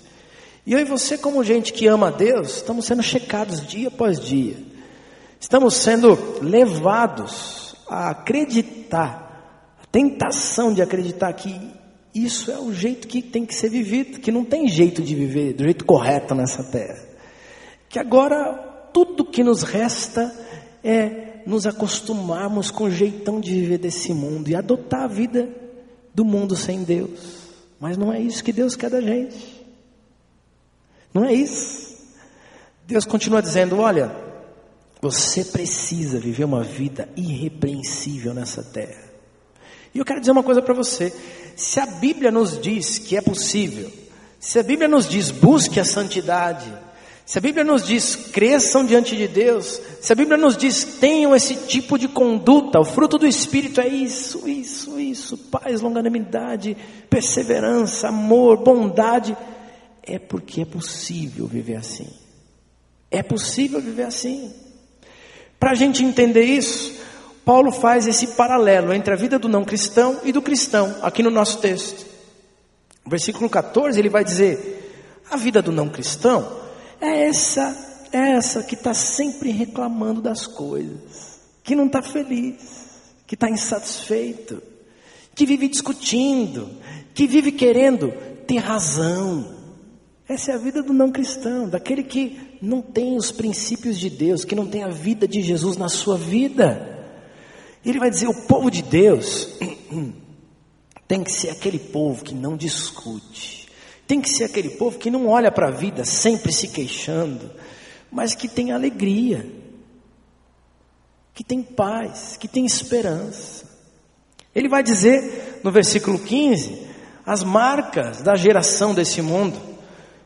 [0.64, 4.20] E eu e você, como gente que ama a Deus, estamos sendo checados dia após
[4.20, 4.56] dia.
[5.40, 11.79] Estamos sendo levados a acreditar, a tentação de acreditar que
[12.14, 15.52] isso é o jeito que tem que ser vivido, que não tem jeito de viver
[15.52, 16.98] do jeito correto nessa terra.
[17.88, 18.54] Que agora
[18.92, 20.34] tudo que nos resta
[20.82, 25.48] é nos acostumarmos com o jeitão de viver desse mundo e adotar a vida
[26.14, 27.48] do mundo sem Deus.
[27.78, 29.64] Mas não é isso que Deus quer da gente.
[31.14, 31.96] Não é isso.
[32.86, 34.14] Deus continua dizendo: olha,
[35.00, 39.09] você precisa viver uma vida irrepreensível nessa terra.
[39.94, 41.12] E eu quero dizer uma coisa para você:
[41.56, 43.90] se a Bíblia nos diz que é possível,
[44.38, 46.72] se a Bíblia nos diz busque a santidade,
[47.30, 51.32] Se a Bíblia nos diz cresçam diante de Deus, se a Bíblia nos diz tenham
[51.32, 56.76] esse tipo de conduta, o fruto do Espírito é isso, isso, isso: paz, longanimidade,
[57.08, 59.36] perseverança, amor, bondade.
[60.02, 62.08] É porque é possível viver assim.
[63.12, 64.52] É possível viver assim.
[65.56, 66.94] Para a gente entender isso,
[67.44, 71.30] Paulo faz esse paralelo entre a vida do não cristão e do cristão, aqui no
[71.30, 72.06] nosso texto.
[73.06, 76.60] Versículo 14 ele vai dizer: a vida do não cristão
[77.00, 82.58] é essa, é essa que está sempre reclamando das coisas, que não está feliz,
[83.26, 84.62] que está insatisfeito,
[85.34, 86.68] que vive discutindo,
[87.14, 88.12] que vive querendo
[88.46, 89.58] ter razão.
[90.28, 94.44] Essa é a vida do não cristão, daquele que não tem os princípios de Deus,
[94.44, 96.99] que não tem a vida de Jesus na sua vida.
[97.84, 99.48] Ele vai dizer: o povo de Deus
[101.08, 103.68] tem que ser aquele povo que não discute,
[104.06, 107.50] tem que ser aquele povo que não olha para a vida sempre se queixando,
[108.10, 109.46] mas que tem alegria,
[111.34, 113.68] que tem paz, que tem esperança.
[114.54, 116.88] Ele vai dizer no versículo 15
[117.24, 119.58] as marcas da geração desse mundo: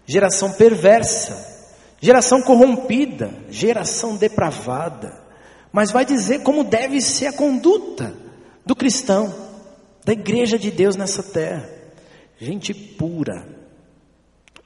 [0.07, 1.69] geração perversa,
[2.01, 5.24] geração corrompida, geração depravada.
[5.75, 8.14] Mas vai dizer como deve ser a conduta
[8.64, 9.35] do cristão,
[10.05, 11.68] da igreja de Deus nessa terra.
[12.39, 13.45] Gente pura,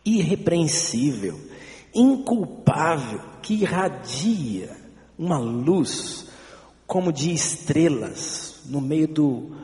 [0.04, 1.40] irrepreensível,
[1.94, 4.76] inculpável, que irradia
[5.18, 6.26] uma luz
[6.86, 9.56] como de estrelas no meio do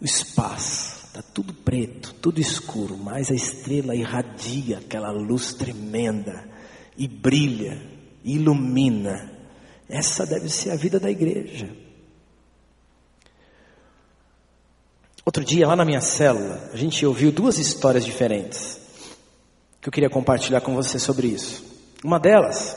[0.00, 1.06] espaço.
[1.06, 6.48] Está tudo preto, tudo escuro, mas a estrela irradia aquela luz tremenda
[6.98, 7.80] e brilha,
[8.24, 9.29] ilumina.
[9.90, 11.68] Essa deve ser a vida da igreja.
[15.26, 18.80] Outro dia, lá na minha célula, a gente ouviu duas histórias diferentes
[19.80, 21.64] que eu queria compartilhar com você sobre isso.
[22.04, 22.76] Uma delas,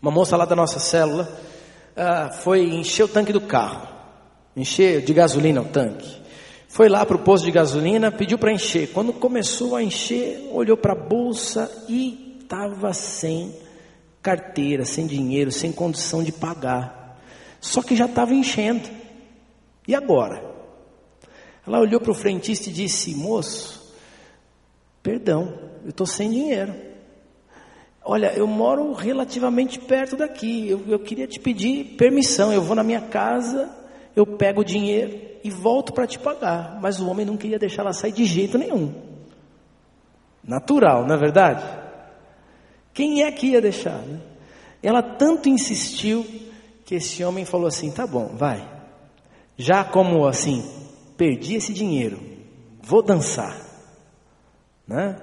[0.00, 1.28] uma moça lá da nossa célula,
[1.96, 3.88] uh, foi encher o tanque do carro,
[4.56, 6.20] encher de gasolina o tanque.
[6.68, 8.92] Foi lá para o posto de gasolina, pediu para encher.
[8.92, 13.54] Quando começou a encher, olhou para a bolsa e estava sem
[14.22, 17.18] carteira, sem dinheiro, sem condição de pagar.
[17.60, 18.88] Só que já estava enchendo.
[19.86, 20.42] E agora?
[21.66, 23.80] Ela olhou para o frentista e disse: Moço,
[25.02, 26.74] Perdão, eu estou sem dinheiro.
[28.04, 30.68] Olha, eu moro relativamente perto daqui.
[30.68, 32.52] Eu, eu queria te pedir permissão.
[32.52, 33.70] Eu vou na minha casa,
[34.14, 36.78] eu pego o dinheiro e volto para te pagar.
[36.82, 38.92] Mas o homem não queria deixar ela sair de jeito nenhum.
[40.44, 41.79] Natural, não é verdade?
[43.00, 44.02] Quem é que ia deixar?
[44.02, 44.20] Né?
[44.82, 46.22] Ela tanto insistiu
[46.84, 48.62] que esse homem falou assim: tá bom, vai.
[49.56, 50.70] Já como assim,
[51.16, 52.20] perdi esse dinheiro,
[52.82, 53.56] vou dançar.
[54.86, 55.16] Né?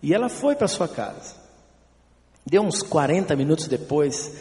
[0.00, 1.34] E ela foi para sua casa.
[2.48, 4.32] Deu uns 40 minutos depois,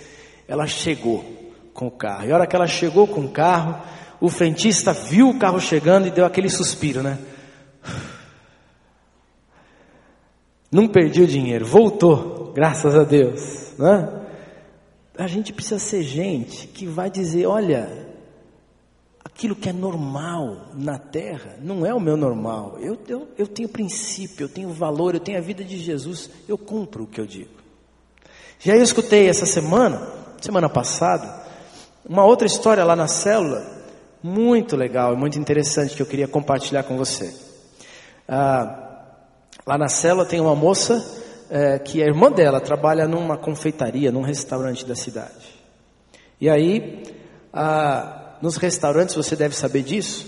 [0.48, 1.26] ela chegou
[1.74, 2.28] com o carro.
[2.28, 3.82] E a hora que ela chegou com o carro,
[4.22, 7.18] o frentista viu o carro chegando e deu aquele suspiro, né?
[10.72, 14.22] Não perdi o dinheiro, voltou, graças a Deus, né?
[15.18, 17.90] A gente precisa ser gente que vai dizer, olha,
[19.24, 22.78] aquilo que é normal na terra não é o meu normal.
[22.80, 26.58] Eu, eu, eu tenho princípio, eu tenho valor, eu tenho a vida de Jesus, eu
[26.58, 27.52] cumpro o que eu digo.
[28.58, 30.02] Já eu escutei essa semana,
[30.42, 31.44] semana passada,
[32.08, 33.66] uma outra história lá na célula,
[34.24, 37.36] muito legal e muito interessante que eu queria compartilhar com você.
[38.28, 39.02] Ah,
[39.68, 44.22] lá na célula tem uma moça é, que a irmã dela trabalha numa confeitaria, num
[44.22, 45.56] restaurante da cidade.
[46.40, 47.04] E aí,
[47.54, 50.28] a nos restaurantes, você deve saber disso,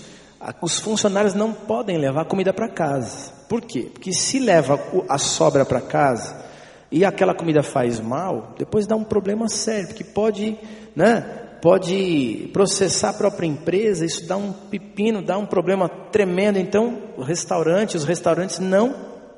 [0.62, 3.32] os funcionários não podem levar comida para casa.
[3.48, 3.88] Por quê?
[3.92, 6.44] Porque se leva a sobra para casa
[6.90, 10.58] e aquela comida faz mal, depois dá um problema sério, porque pode,
[10.96, 11.20] né,
[11.60, 16.58] pode processar a própria empresa, isso dá um pepino, dá um problema tremendo.
[16.58, 18.94] Então, o restaurante, os restaurantes não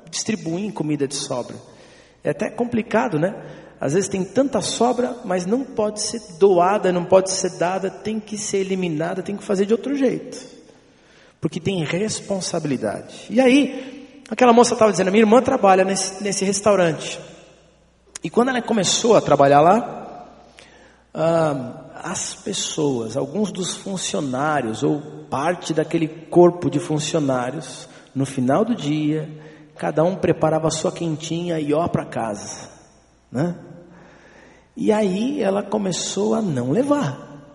[0.09, 1.55] distribuem comida de sobra.
[2.23, 3.35] É até complicado, né?
[3.79, 8.19] Às vezes tem tanta sobra, mas não pode ser doada, não pode ser dada, tem
[8.19, 10.37] que ser eliminada, tem que fazer de outro jeito.
[11.39, 13.25] Porque tem responsabilidade.
[13.27, 17.19] E aí, aquela moça estava dizendo, minha irmã trabalha nesse, nesse restaurante.
[18.23, 20.27] E quando ela começou a trabalhar lá,
[21.11, 28.75] ah, as pessoas, alguns dos funcionários, ou parte daquele corpo de funcionários, no final do
[28.75, 29.27] dia,
[29.81, 32.69] cada um preparava a sua quentinha e ó para casa.
[33.31, 33.57] Né?
[34.77, 37.49] E aí ela começou a não levar.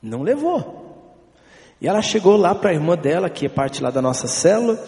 [0.00, 1.12] Não levou.
[1.78, 4.82] E ela chegou lá para a irmã dela, que é parte lá da nossa célula,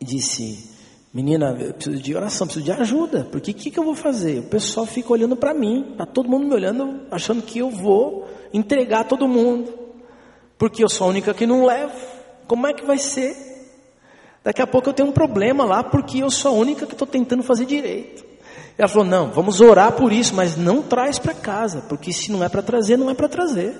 [0.00, 0.68] e disse:
[1.14, 4.40] Menina, eu preciso de oração, preciso de ajuda, porque o que, que eu vou fazer?
[4.40, 8.26] O pessoal fica olhando para mim, está todo mundo me olhando, achando que eu vou
[8.52, 9.72] entregar todo mundo,
[10.58, 11.94] porque eu sou a única que não levo.
[12.48, 13.51] Como é que vai ser?
[14.44, 17.06] Daqui a pouco eu tenho um problema lá, porque eu sou a única que estou
[17.06, 18.24] tentando fazer direito.
[18.76, 22.42] Ela falou: não, vamos orar por isso, mas não traz para casa, porque se não
[22.42, 23.74] é para trazer, não é para trazer.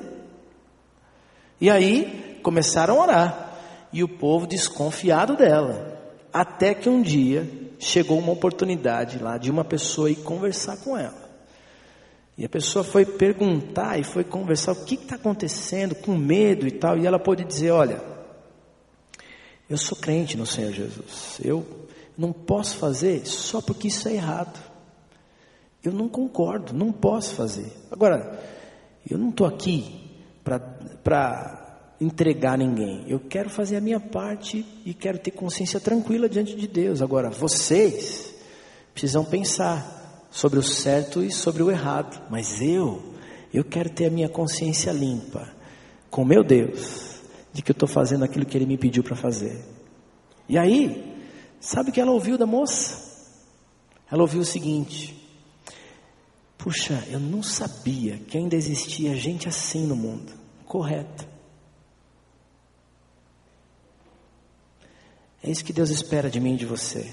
[1.61, 3.53] E aí começaram a orar,
[3.93, 5.91] e o povo desconfiado dela.
[6.33, 7.47] Até que um dia
[7.79, 11.23] chegou uma oportunidade lá de uma pessoa ir conversar com ela.
[12.39, 16.71] E a pessoa foi perguntar e foi conversar o que está acontecendo, com medo e
[16.71, 16.97] tal.
[16.97, 18.12] E ela pôde dizer: Olha,
[19.73, 21.41] eu sou crente no Senhor Jesus.
[21.43, 21.66] Eu
[22.16, 24.62] não posso fazer só porque isso é errado.
[25.83, 27.73] Eu não concordo, não posso fazer.
[27.91, 28.39] Agora,
[29.09, 30.11] eu não estou aqui
[30.45, 33.05] para entregar ninguém.
[33.09, 37.01] Eu quero fazer a minha parte e quero ter consciência tranquila diante de Deus.
[37.01, 38.35] Agora, vocês
[38.93, 42.23] precisam pensar sobre o certo e sobre o errado.
[42.29, 43.03] Mas eu,
[43.55, 45.49] eu quero ter a minha consciência limpa
[46.11, 47.12] com meu Deus
[47.53, 49.63] de que eu estou fazendo aquilo que Ele me pediu para fazer.
[50.49, 51.17] E aí,
[51.61, 53.11] sabe o que ela ouviu da moça?
[54.11, 55.23] Ela ouviu o seguinte:
[56.59, 60.33] Puxa, eu não sabia que ainda existia gente assim no mundo.
[60.65, 61.27] Correto.
[65.43, 67.11] É isso que Deus espera de mim e de você.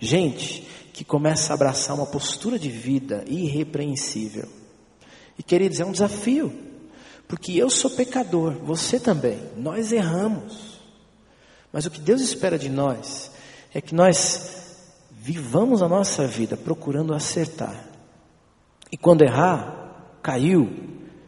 [0.00, 4.48] Gente que começa a abraçar uma postura de vida irrepreensível.
[5.38, 6.52] E queridos, é um desafio,
[7.28, 10.80] porque eu sou pecador, você também, nós erramos.
[11.70, 13.30] Mas o que Deus espera de nós
[13.74, 17.86] é que nós vivamos a nossa vida procurando acertar.
[18.90, 20.70] E quando errar, caiu,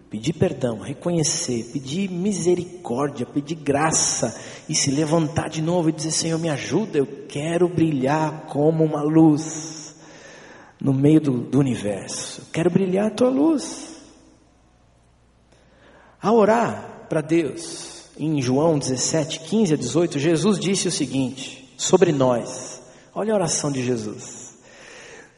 [0.08, 4.34] pedir perdão, reconhecer, pedir misericórdia, pedir graça
[4.66, 9.02] e se levantar de novo e dizer: Senhor, me ajuda, eu quero brilhar como uma
[9.02, 9.94] luz
[10.80, 13.89] no meio do, do universo, eu quero brilhar a tua luz.
[16.22, 22.12] A orar para Deus, em João 17, 15 a 18, Jesus disse o seguinte sobre
[22.12, 22.82] nós:
[23.14, 24.50] olha a oração de Jesus.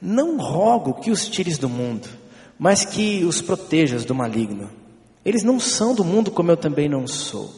[0.00, 2.08] Não rogo que os tires do mundo,
[2.58, 4.68] mas que os protejas do maligno.
[5.24, 7.54] Eles não são do mundo como eu também não sou.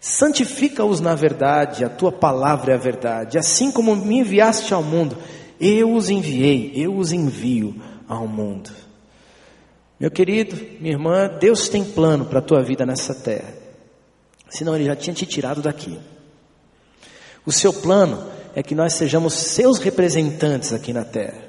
[0.00, 3.36] Santifica-os na verdade, a tua palavra é a verdade.
[3.36, 5.18] Assim como me enviaste ao mundo,
[5.60, 7.74] eu os enviei, eu os envio
[8.08, 8.70] ao mundo.
[9.98, 13.54] Meu querido, minha irmã, Deus tem plano para a tua vida nessa terra.
[14.48, 15.98] Senão Ele já tinha te tirado daqui.
[17.44, 21.42] O seu plano é que nós sejamos seus representantes aqui na terra.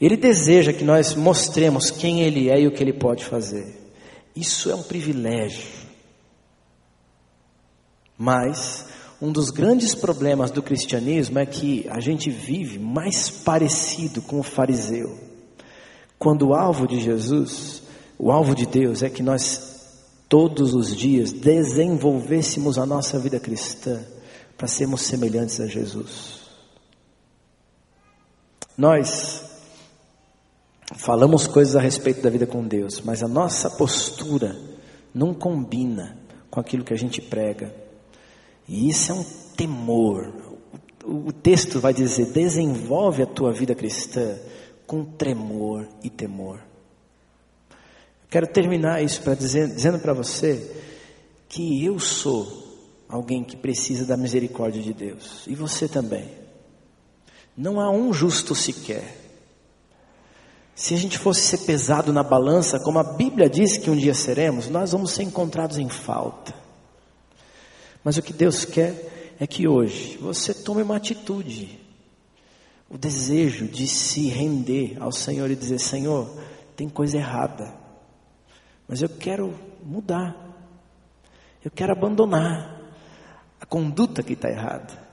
[0.00, 3.78] Ele deseja que nós mostremos quem Ele é e o que Ele pode fazer.
[4.34, 5.68] Isso é um privilégio.
[8.16, 8.86] Mas
[9.20, 14.42] um dos grandes problemas do cristianismo é que a gente vive mais parecido com o
[14.42, 15.29] fariseu.
[16.20, 17.82] Quando o alvo de Jesus,
[18.18, 19.70] o alvo de Deus é que nós
[20.28, 24.04] todos os dias desenvolvêssemos a nossa vida cristã
[24.54, 26.40] para sermos semelhantes a Jesus.
[28.76, 29.42] Nós
[30.94, 34.54] falamos coisas a respeito da vida com Deus, mas a nossa postura
[35.14, 36.18] não combina
[36.50, 37.74] com aquilo que a gente prega.
[38.68, 39.24] E isso é um
[39.56, 40.34] temor.
[41.02, 44.36] O texto vai dizer: desenvolve a tua vida cristã
[44.90, 46.60] com tremor e temor.
[48.28, 50.68] Quero terminar isso para dizer, dizendo para você
[51.48, 56.28] que eu sou alguém que precisa da misericórdia de Deus e você também.
[57.56, 59.16] Não há um justo sequer.
[60.74, 64.12] Se a gente fosse ser pesado na balança, como a Bíblia diz que um dia
[64.12, 66.52] seremos, nós vamos ser encontrados em falta.
[68.02, 71.79] Mas o que Deus quer é que hoje você tome uma atitude,
[72.90, 76.28] o desejo de se render ao Senhor e dizer: Senhor,
[76.76, 77.72] tem coisa errada,
[78.88, 80.36] mas eu quero mudar,
[81.64, 82.82] eu quero abandonar
[83.60, 85.08] a conduta que está errada.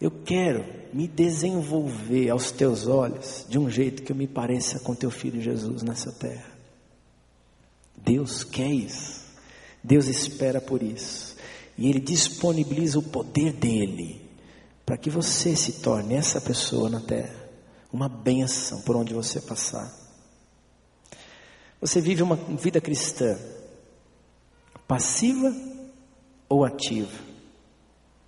[0.00, 4.94] Eu quero me desenvolver aos teus olhos de um jeito que eu me pareça com
[4.94, 6.56] teu filho Jesus nessa terra.
[7.96, 9.26] Deus quer isso.
[9.82, 11.36] Deus espera por isso.
[11.76, 14.27] E Ele disponibiliza o poder dele
[14.88, 17.46] para que você se torne essa pessoa na terra.
[17.92, 19.92] Uma bênção por onde você passar.
[21.78, 23.38] Você vive uma vida cristã
[24.86, 25.54] passiva
[26.48, 27.12] ou ativa?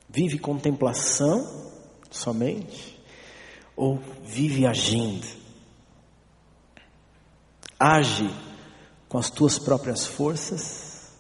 [0.07, 1.73] Vive contemplação
[2.11, 3.01] somente?
[3.75, 5.27] Ou vive agindo?
[7.79, 8.29] Age
[9.09, 11.11] com as tuas próprias forças?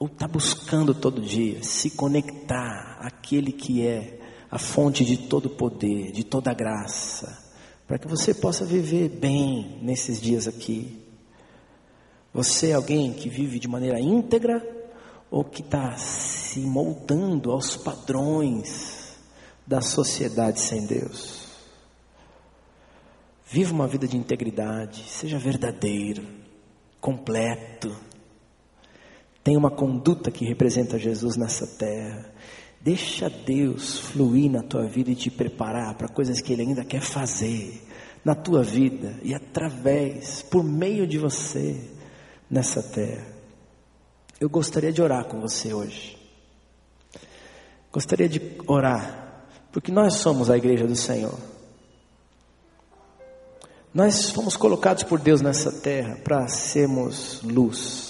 [0.00, 4.19] Ou está buscando todo dia se conectar àquele que é
[4.50, 7.38] a fonte de todo poder, de toda graça,
[7.86, 11.00] para que você possa viver bem nesses dias aqui.
[12.32, 14.64] Você é alguém que vive de maneira íntegra
[15.30, 19.18] ou que está se moldando aos padrões
[19.66, 21.48] da sociedade sem Deus?
[23.46, 26.24] Viva uma vida de integridade, seja verdadeiro,
[27.00, 27.96] completo.
[29.42, 32.29] Tenha uma conduta que representa Jesus nessa terra.
[32.80, 37.02] Deixa Deus fluir na tua vida e te preparar para coisas que Ele ainda quer
[37.02, 37.86] fazer
[38.24, 41.78] na tua vida e através, por meio de você,
[42.50, 43.26] nessa terra.
[44.40, 46.18] Eu gostaria de orar com você hoje.
[47.92, 51.38] Gostaria de orar, porque nós somos a igreja do Senhor.
[53.92, 58.09] Nós fomos colocados por Deus nessa terra para sermos luz,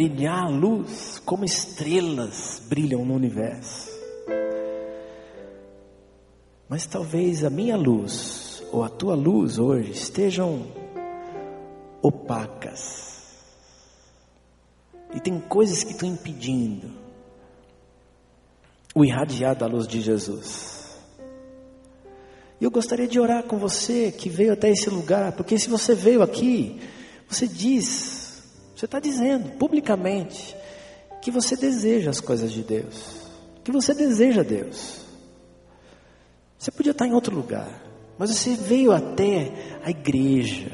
[0.00, 3.90] brilhar a luz como estrelas brilham no universo.
[6.66, 10.66] Mas talvez a minha luz ou a tua luz hoje estejam
[12.00, 13.10] opacas.
[15.14, 16.90] E tem coisas que estão impedindo
[18.94, 20.98] o irradiar da luz de Jesus.
[22.58, 25.94] E eu gostaria de orar com você que veio até esse lugar, porque se você
[25.94, 26.80] veio aqui,
[27.28, 28.19] você diz,
[28.80, 30.56] você está dizendo publicamente
[31.20, 33.30] que você deseja as coisas de Deus,
[33.62, 35.02] que você deseja Deus.
[36.58, 37.82] Você podia estar em outro lugar,
[38.16, 39.52] mas você veio até
[39.84, 40.72] a igreja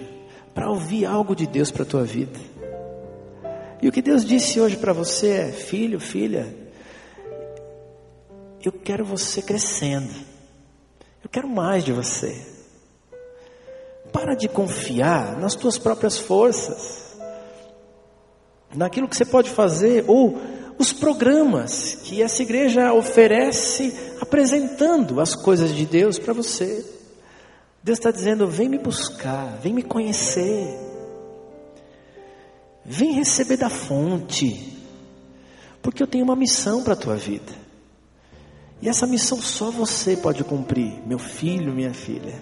[0.55, 2.39] para ouvir algo de Deus para a tua vida.
[3.83, 6.47] E o que Deus disse hoje para você é: filho, filha,
[8.65, 10.15] eu quero você crescendo,
[11.25, 12.41] eu quero mais de você.
[14.13, 17.06] Para de confiar nas tuas próprias forças,
[18.77, 20.39] naquilo que você pode fazer, ou
[20.79, 26.85] os programas que essa igreja oferece apresentando as coisas de Deus para você.
[27.83, 30.79] Deus está dizendo: vem me buscar, vem me conhecer,
[32.85, 34.77] vem receber da fonte,
[35.81, 37.53] porque eu tenho uma missão para a tua vida,
[38.83, 42.35] e essa missão só você pode cumprir, meu filho, minha filha.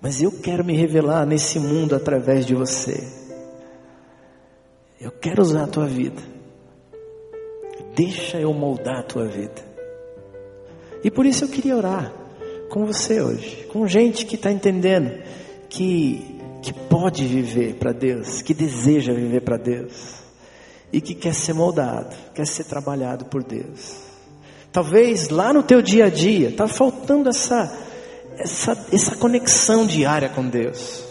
[0.00, 3.23] Mas eu quero me revelar nesse mundo através de você.
[5.04, 6.22] Eu quero usar a tua vida.
[7.94, 9.62] Deixa eu moldar a tua vida.
[11.04, 12.10] E por isso eu queria orar
[12.70, 15.22] com você hoje, com gente que está entendendo
[15.68, 20.22] que, que pode viver para Deus, que deseja viver para Deus
[20.90, 23.98] e que quer ser moldado, quer ser trabalhado por Deus.
[24.72, 27.70] Talvez lá no teu dia a dia está faltando essa,
[28.38, 31.04] essa, essa conexão diária com Deus.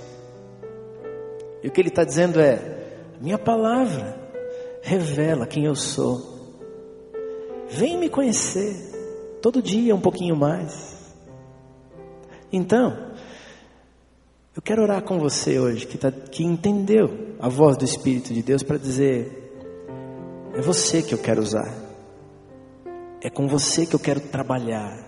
[1.61, 2.81] E o que Ele está dizendo é:
[3.23, 4.19] minha palavra
[4.81, 6.33] revela quem eu sou.
[7.69, 8.75] Vem me conhecer
[9.41, 10.93] todo dia um pouquinho mais.
[12.51, 13.13] Então,
[14.53, 18.43] eu quero orar com você hoje, que, tá, que entendeu a voz do Espírito de
[18.43, 19.55] Deus para dizer:
[20.53, 21.73] é você que eu quero usar,
[23.21, 24.99] é com você que eu quero trabalhar,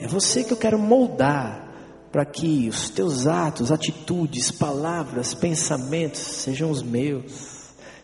[0.00, 1.67] é você que eu quero moldar
[2.10, 7.58] para que os teus atos, atitudes, palavras, pensamentos sejam os meus,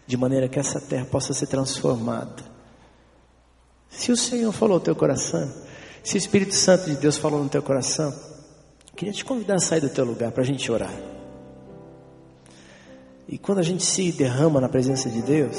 [0.06, 2.42] de maneira que essa terra possa ser transformada.
[3.88, 5.50] Se o Senhor falou ao teu coração,
[6.02, 8.12] se o Espírito Santo de Deus falou no teu coração,
[8.94, 10.94] queria te convidar a sair do teu lugar para a gente orar.
[13.26, 15.56] E quando a gente se derrama na presença de Deus,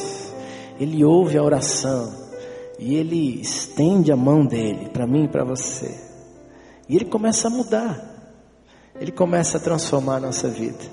[0.79, 2.13] Ele ouve a oração
[2.77, 5.99] e Ele estende a mão dele para mim e para você.
[6.87, 8.14] E Ele começa a mudar,
[8.99, 10.83] Ele começa a transformar a nossa vida.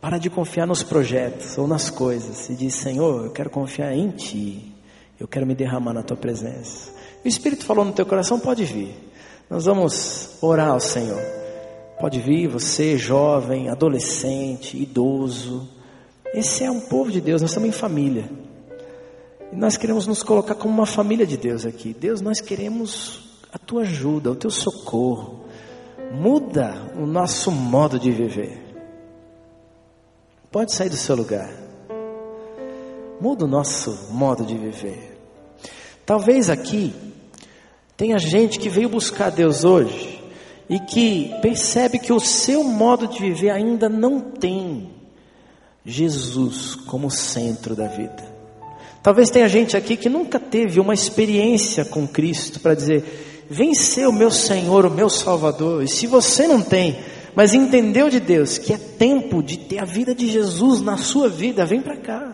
[0.00, 4.10] Para de confiar nos projetos ou nas coisas e diz: Senhor, eu quero confiar em
[4.10, 4.72] Ti,
[5.18, 6.92] eu quero me derramar na Tua presença.
[7.24, 8.94] O Espírito falou no teu coração, pode vir.
[9.50, 11.20] Nós vamos orar ao Senhor.
[11.98, 15.68] Pode vir, você, jovem, adolescente, idoso.
[16.32, 18.30] Esse é um povo de Deus, nós estamos em família.
[19.52, 21.92] E nós queremos nos colocar como uma família de Deus aqui.
[21.98, 25.47] Deus, nós queremos a tua ajuda, o teu socorro.
[26.12, 28.58] Muda o nosso modo de viver.
[30.50, 31.50] Pode sair do seu lugar.
[33.20, 35.18] Muda o nosso modo de viver.
[36.06, 36.94] Talvez aqui
[37.96, 40.18] tenha gente que veio buscar Deus hoje
[40.68, 44.90] e que percebe que o seu modo de viver ainda não tem
[45.84, 48.38] Jesus como centro da vida.
[49.02, 54.06] Talvez tenha gente aqui que nunca teve uma experiência com Cristo para dizer: Vem ser
[54.06, 55.82] o meu Senhor, o meu Salvador.
[55.82, 56.98] E se você não tem,
[57.34, 61.28] mas entendeu de Deus que é tempo de ter a vida de Jesus na sua
[61.28, 62.32] vida, vem para cá.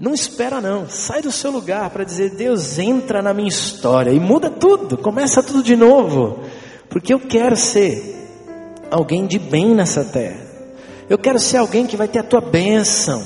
[0.00, 4.20] Não espera não, sai do seu lugar para dizer: Deus entra na minha história e
[4.20, 6.38] muda tudo, começa tudo de novo,
[6.88, 8.16] porque eu quero ser
[8.90, 10.46] alguém de bem nessa terra.
[11.10, 13.24] Eu quero ser alguém que vai ter a tua bênção,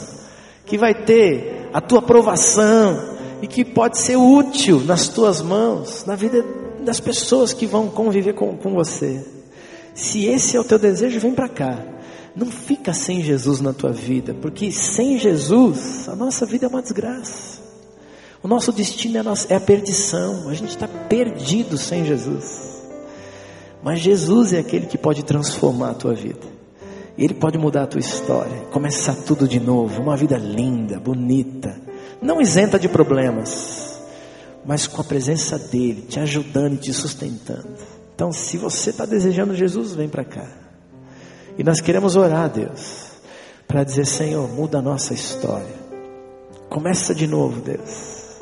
[0.65, 3.13] que vai ter a tua aprovação
[3.43, 6.45] e que pode ser útil nas tuas mãos, na vida
[6.81, 9.21] das pessoas que vão conviver com, com você.
[9.95, 11.79] Se esse é o teu desejo, vem para cá.
[12.35, 16.81] Não fica sem Jesus na tua vida, porque sem Jesus a nossa vida é uma
[16.81, 17.61] desgraça.
[18.43, 20.49] O nosso destino é a, nossa, é a perdição.
[20.49, 22.83] A gente está perdido sem Jesus.
[23.83, 26.53] Mas Jesus é aquele que pode transformar a tua vida.
[27.19, 31.79] Ele pode mudar a tua história, começar tudo de novo, uma vida linda, bonita,
[32.23, 34.01] não isenta de problemas,
[34.65, 37.77] mas com a presença dele, te ajudando e te sustentando.
[38.15, 40.47] Então, se você está desejando Jesus, vem para cá.
[41.59, 43.11] E nós queremos orar, Deus,
[43.67, 45.83] para dizer: Senhor, muda a nossa história.
[46.69, 48.39] Começa de novo, Deus.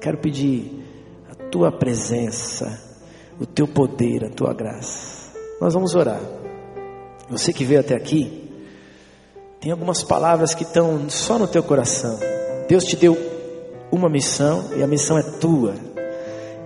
[0.00, 0.84] Quero pedir
[1.30, 2.82] a tua presença,
[3.38, 5.30] o teu poder, a tua graça.
[5.60, 6.20] Nós vamos orar.
[7.28, 8.50] Você que veio até aqui,
[9.60, 12.18] tem algumas palavras que estão só no teu coração.
[12.70, 13.18] Deus te deu
[13.90, 15.74] uma missão e a missão é tua.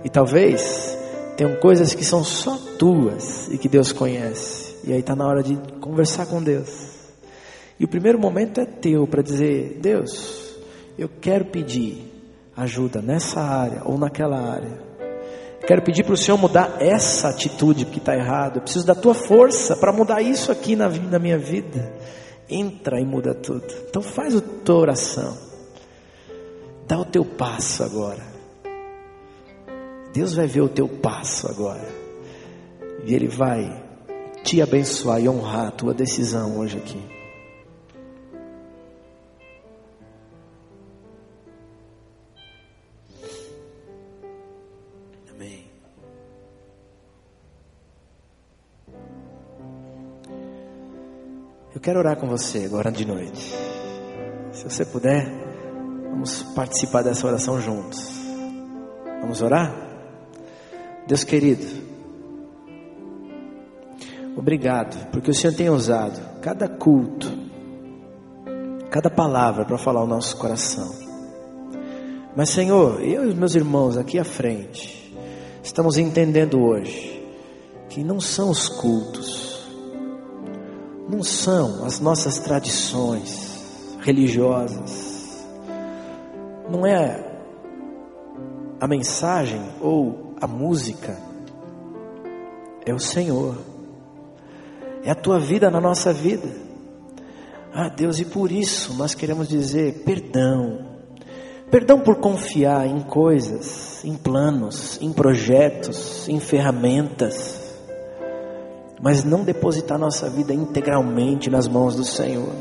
[0.03, 0.95] E talvez
[1.35, 4.75] tenham coisas que são só tuas e que Deus conhece.
[4.83, 6.69] E aí está na hora de conversar com Deus.
[7.79, 10.55] E o primeiro momento é teu para dizer: Deus,
[10.95, 12.13] eu quero pedir
[12.55, 14.77] ajuda nessa área ou naquela área.
[15.65, 18.59] Quero pedir para o Senhor mudar essa atitude que está errada.
[18.59, 21.91] Eu preciso da tua força para mudar isso aqui na, na minha vida.
[22.47, 23.65] Entra e muda tudo.
[23.89, 25.54] Então faz a tua oração.
[26.87, 28.23] Dá o teu passo agora.
[30.13, 31.87] Deus vai ver o teu passo agora.
[33.03, 33.83] E Ele vai
[34.43, 37.01] te abençoar e honrar a tua decisão hoje aqui.
[45.31, 45.65] Amém.
[51.73, 53.53] Eu quero orar com você agora de noite.
[54.53, 55.44] Se você puder,
[56.15, 58.09] vamos participar dessa oração juntos.
[59.21, 59.71] Vamos orar?
[61.07, 61.85] Deus querido,
[64.35, 67.31] Obrigado, porque o Senhor tem usado cada culto,
[68.91, 70.93] cada palavra para falar o nosso coração.
[72.35, 75.15] Mas, Senhor, eu e os meus irmãos aqui à frente,
[75.63, 77.25] estamos entendendo hoje
[77.87, 79.65] que não são os cultos,
[81.07, 83.63] não são as nossas tradições
[84.01, 85.14] religiosas,
[86.69, 87.23] não é
[88.79, 91.17] a mensagem ou a música,
[92.85, 93.55] é o Senhor
[95.05, 96.49] é a tua vida na nossa vida.
[97.71, 100.79] Ah, Deus, e por isso nós queremos dizer perdão.
[101.69, 107.61] Perdão por confiar em coisas, em planos, em projetos, em ferramentas,
[109.01, 112.53] mas não depositar nossa vida integralmente nas mãos do Senhor.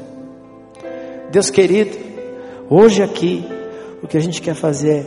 [1.31, 1.97] Deus querido,
[2.69, 3.47] hoje aqui,
[4.05, 4.99] o que a gente quer fazer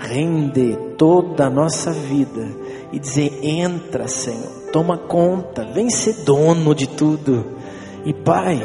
[0.00, 2.48] é render toda a nossa vida
[2.92, 7.44] e dizer: entra, Senhor toma conta, vem ser dono de tudo.
[8.04, 8.60] E Pai,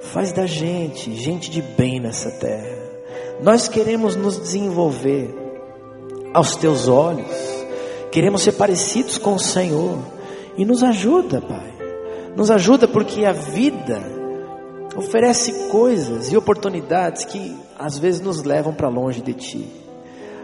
[0.00, 2.78] faz da gente gente de bem nessa terra.
[3.42, 5.34] Nós queremos nos desenvolver
[6.34, 7.26] aos teus olhos,
[8.10, 9.98] queremos ser parecidos com o Senhor.
[10.56, 11.72] E nos ajuda, Pai.
[12.36, 14.17] Nos ajuda porque a vida
[14.98, 19.68] oferece coisas e oportunidades que às vezes nos levam para longe de Ti.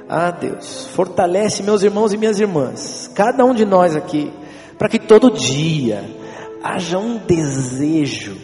[0.08, 4.32] Ah, Deus, fortalece meus irmãos e minhas irmãs, cada um de nós aqui
[4.78, 6.04] para que todo dia
[6.62, 8.36] haja um desejo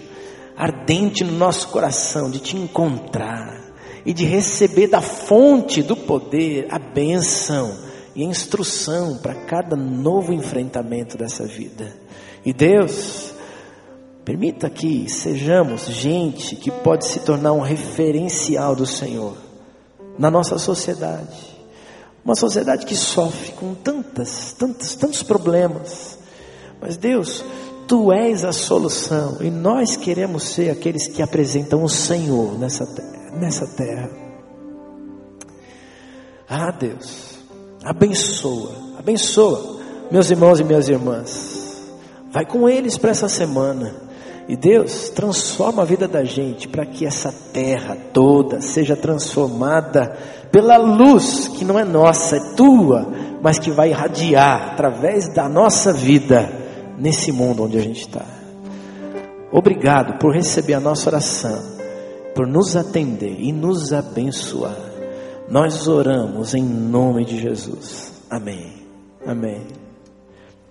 [0.57, 3.61] ardente no nosso coração de te encontrar
[4.05, 7.77] e de receber da fonte do poder a bênção
[8.15, 11.95] e a instrução para cada novo enfrentamento dessa vida.
[12.45, 13.30] E Deus,
[14.31, 19.37] permita que sejamos gente que pode se tornar um referencial do Senhor
[20.17, 21.59] na nossa sociedade.
[22.25, 26.17] Uma sociedade que sofre com tantas, tantos, tantos problemas,
[26.81, 27.45] mas Deus,
[27.89, 33.33] Tu és a solução e nós queremos ser aqueles que apresentam o Senhor nessa terra.
[33.33, 34.11] Nessa terra.
[36.49, 37.37] Ah, Deus,
[37.83, 41.83] abençoa, abençoa meus irmãos e minhas irmãs.
[42.31, 44.09] Vai com eles para essa semana.
[44.51, 50.17] E Deus transforma a vida da gente para que essa terra toda seja transformada
[50.51, 53.07] pela luz que não é nossa, é tua,
[53.41, 56.51] mas que vai irradiar através da nossa vida
[56.99, 58.25] nesse mundo onde a gente está.
[59.53, 61.63] Obrigado por receber a nossa oração,
[62.35, 64.75] por nos atender e nos abençoar.
[65.49, 68.13] Nós oramos em nome de Jesus.
[68.29, 68.73] Amém.
[69.25, 69.80] Amém.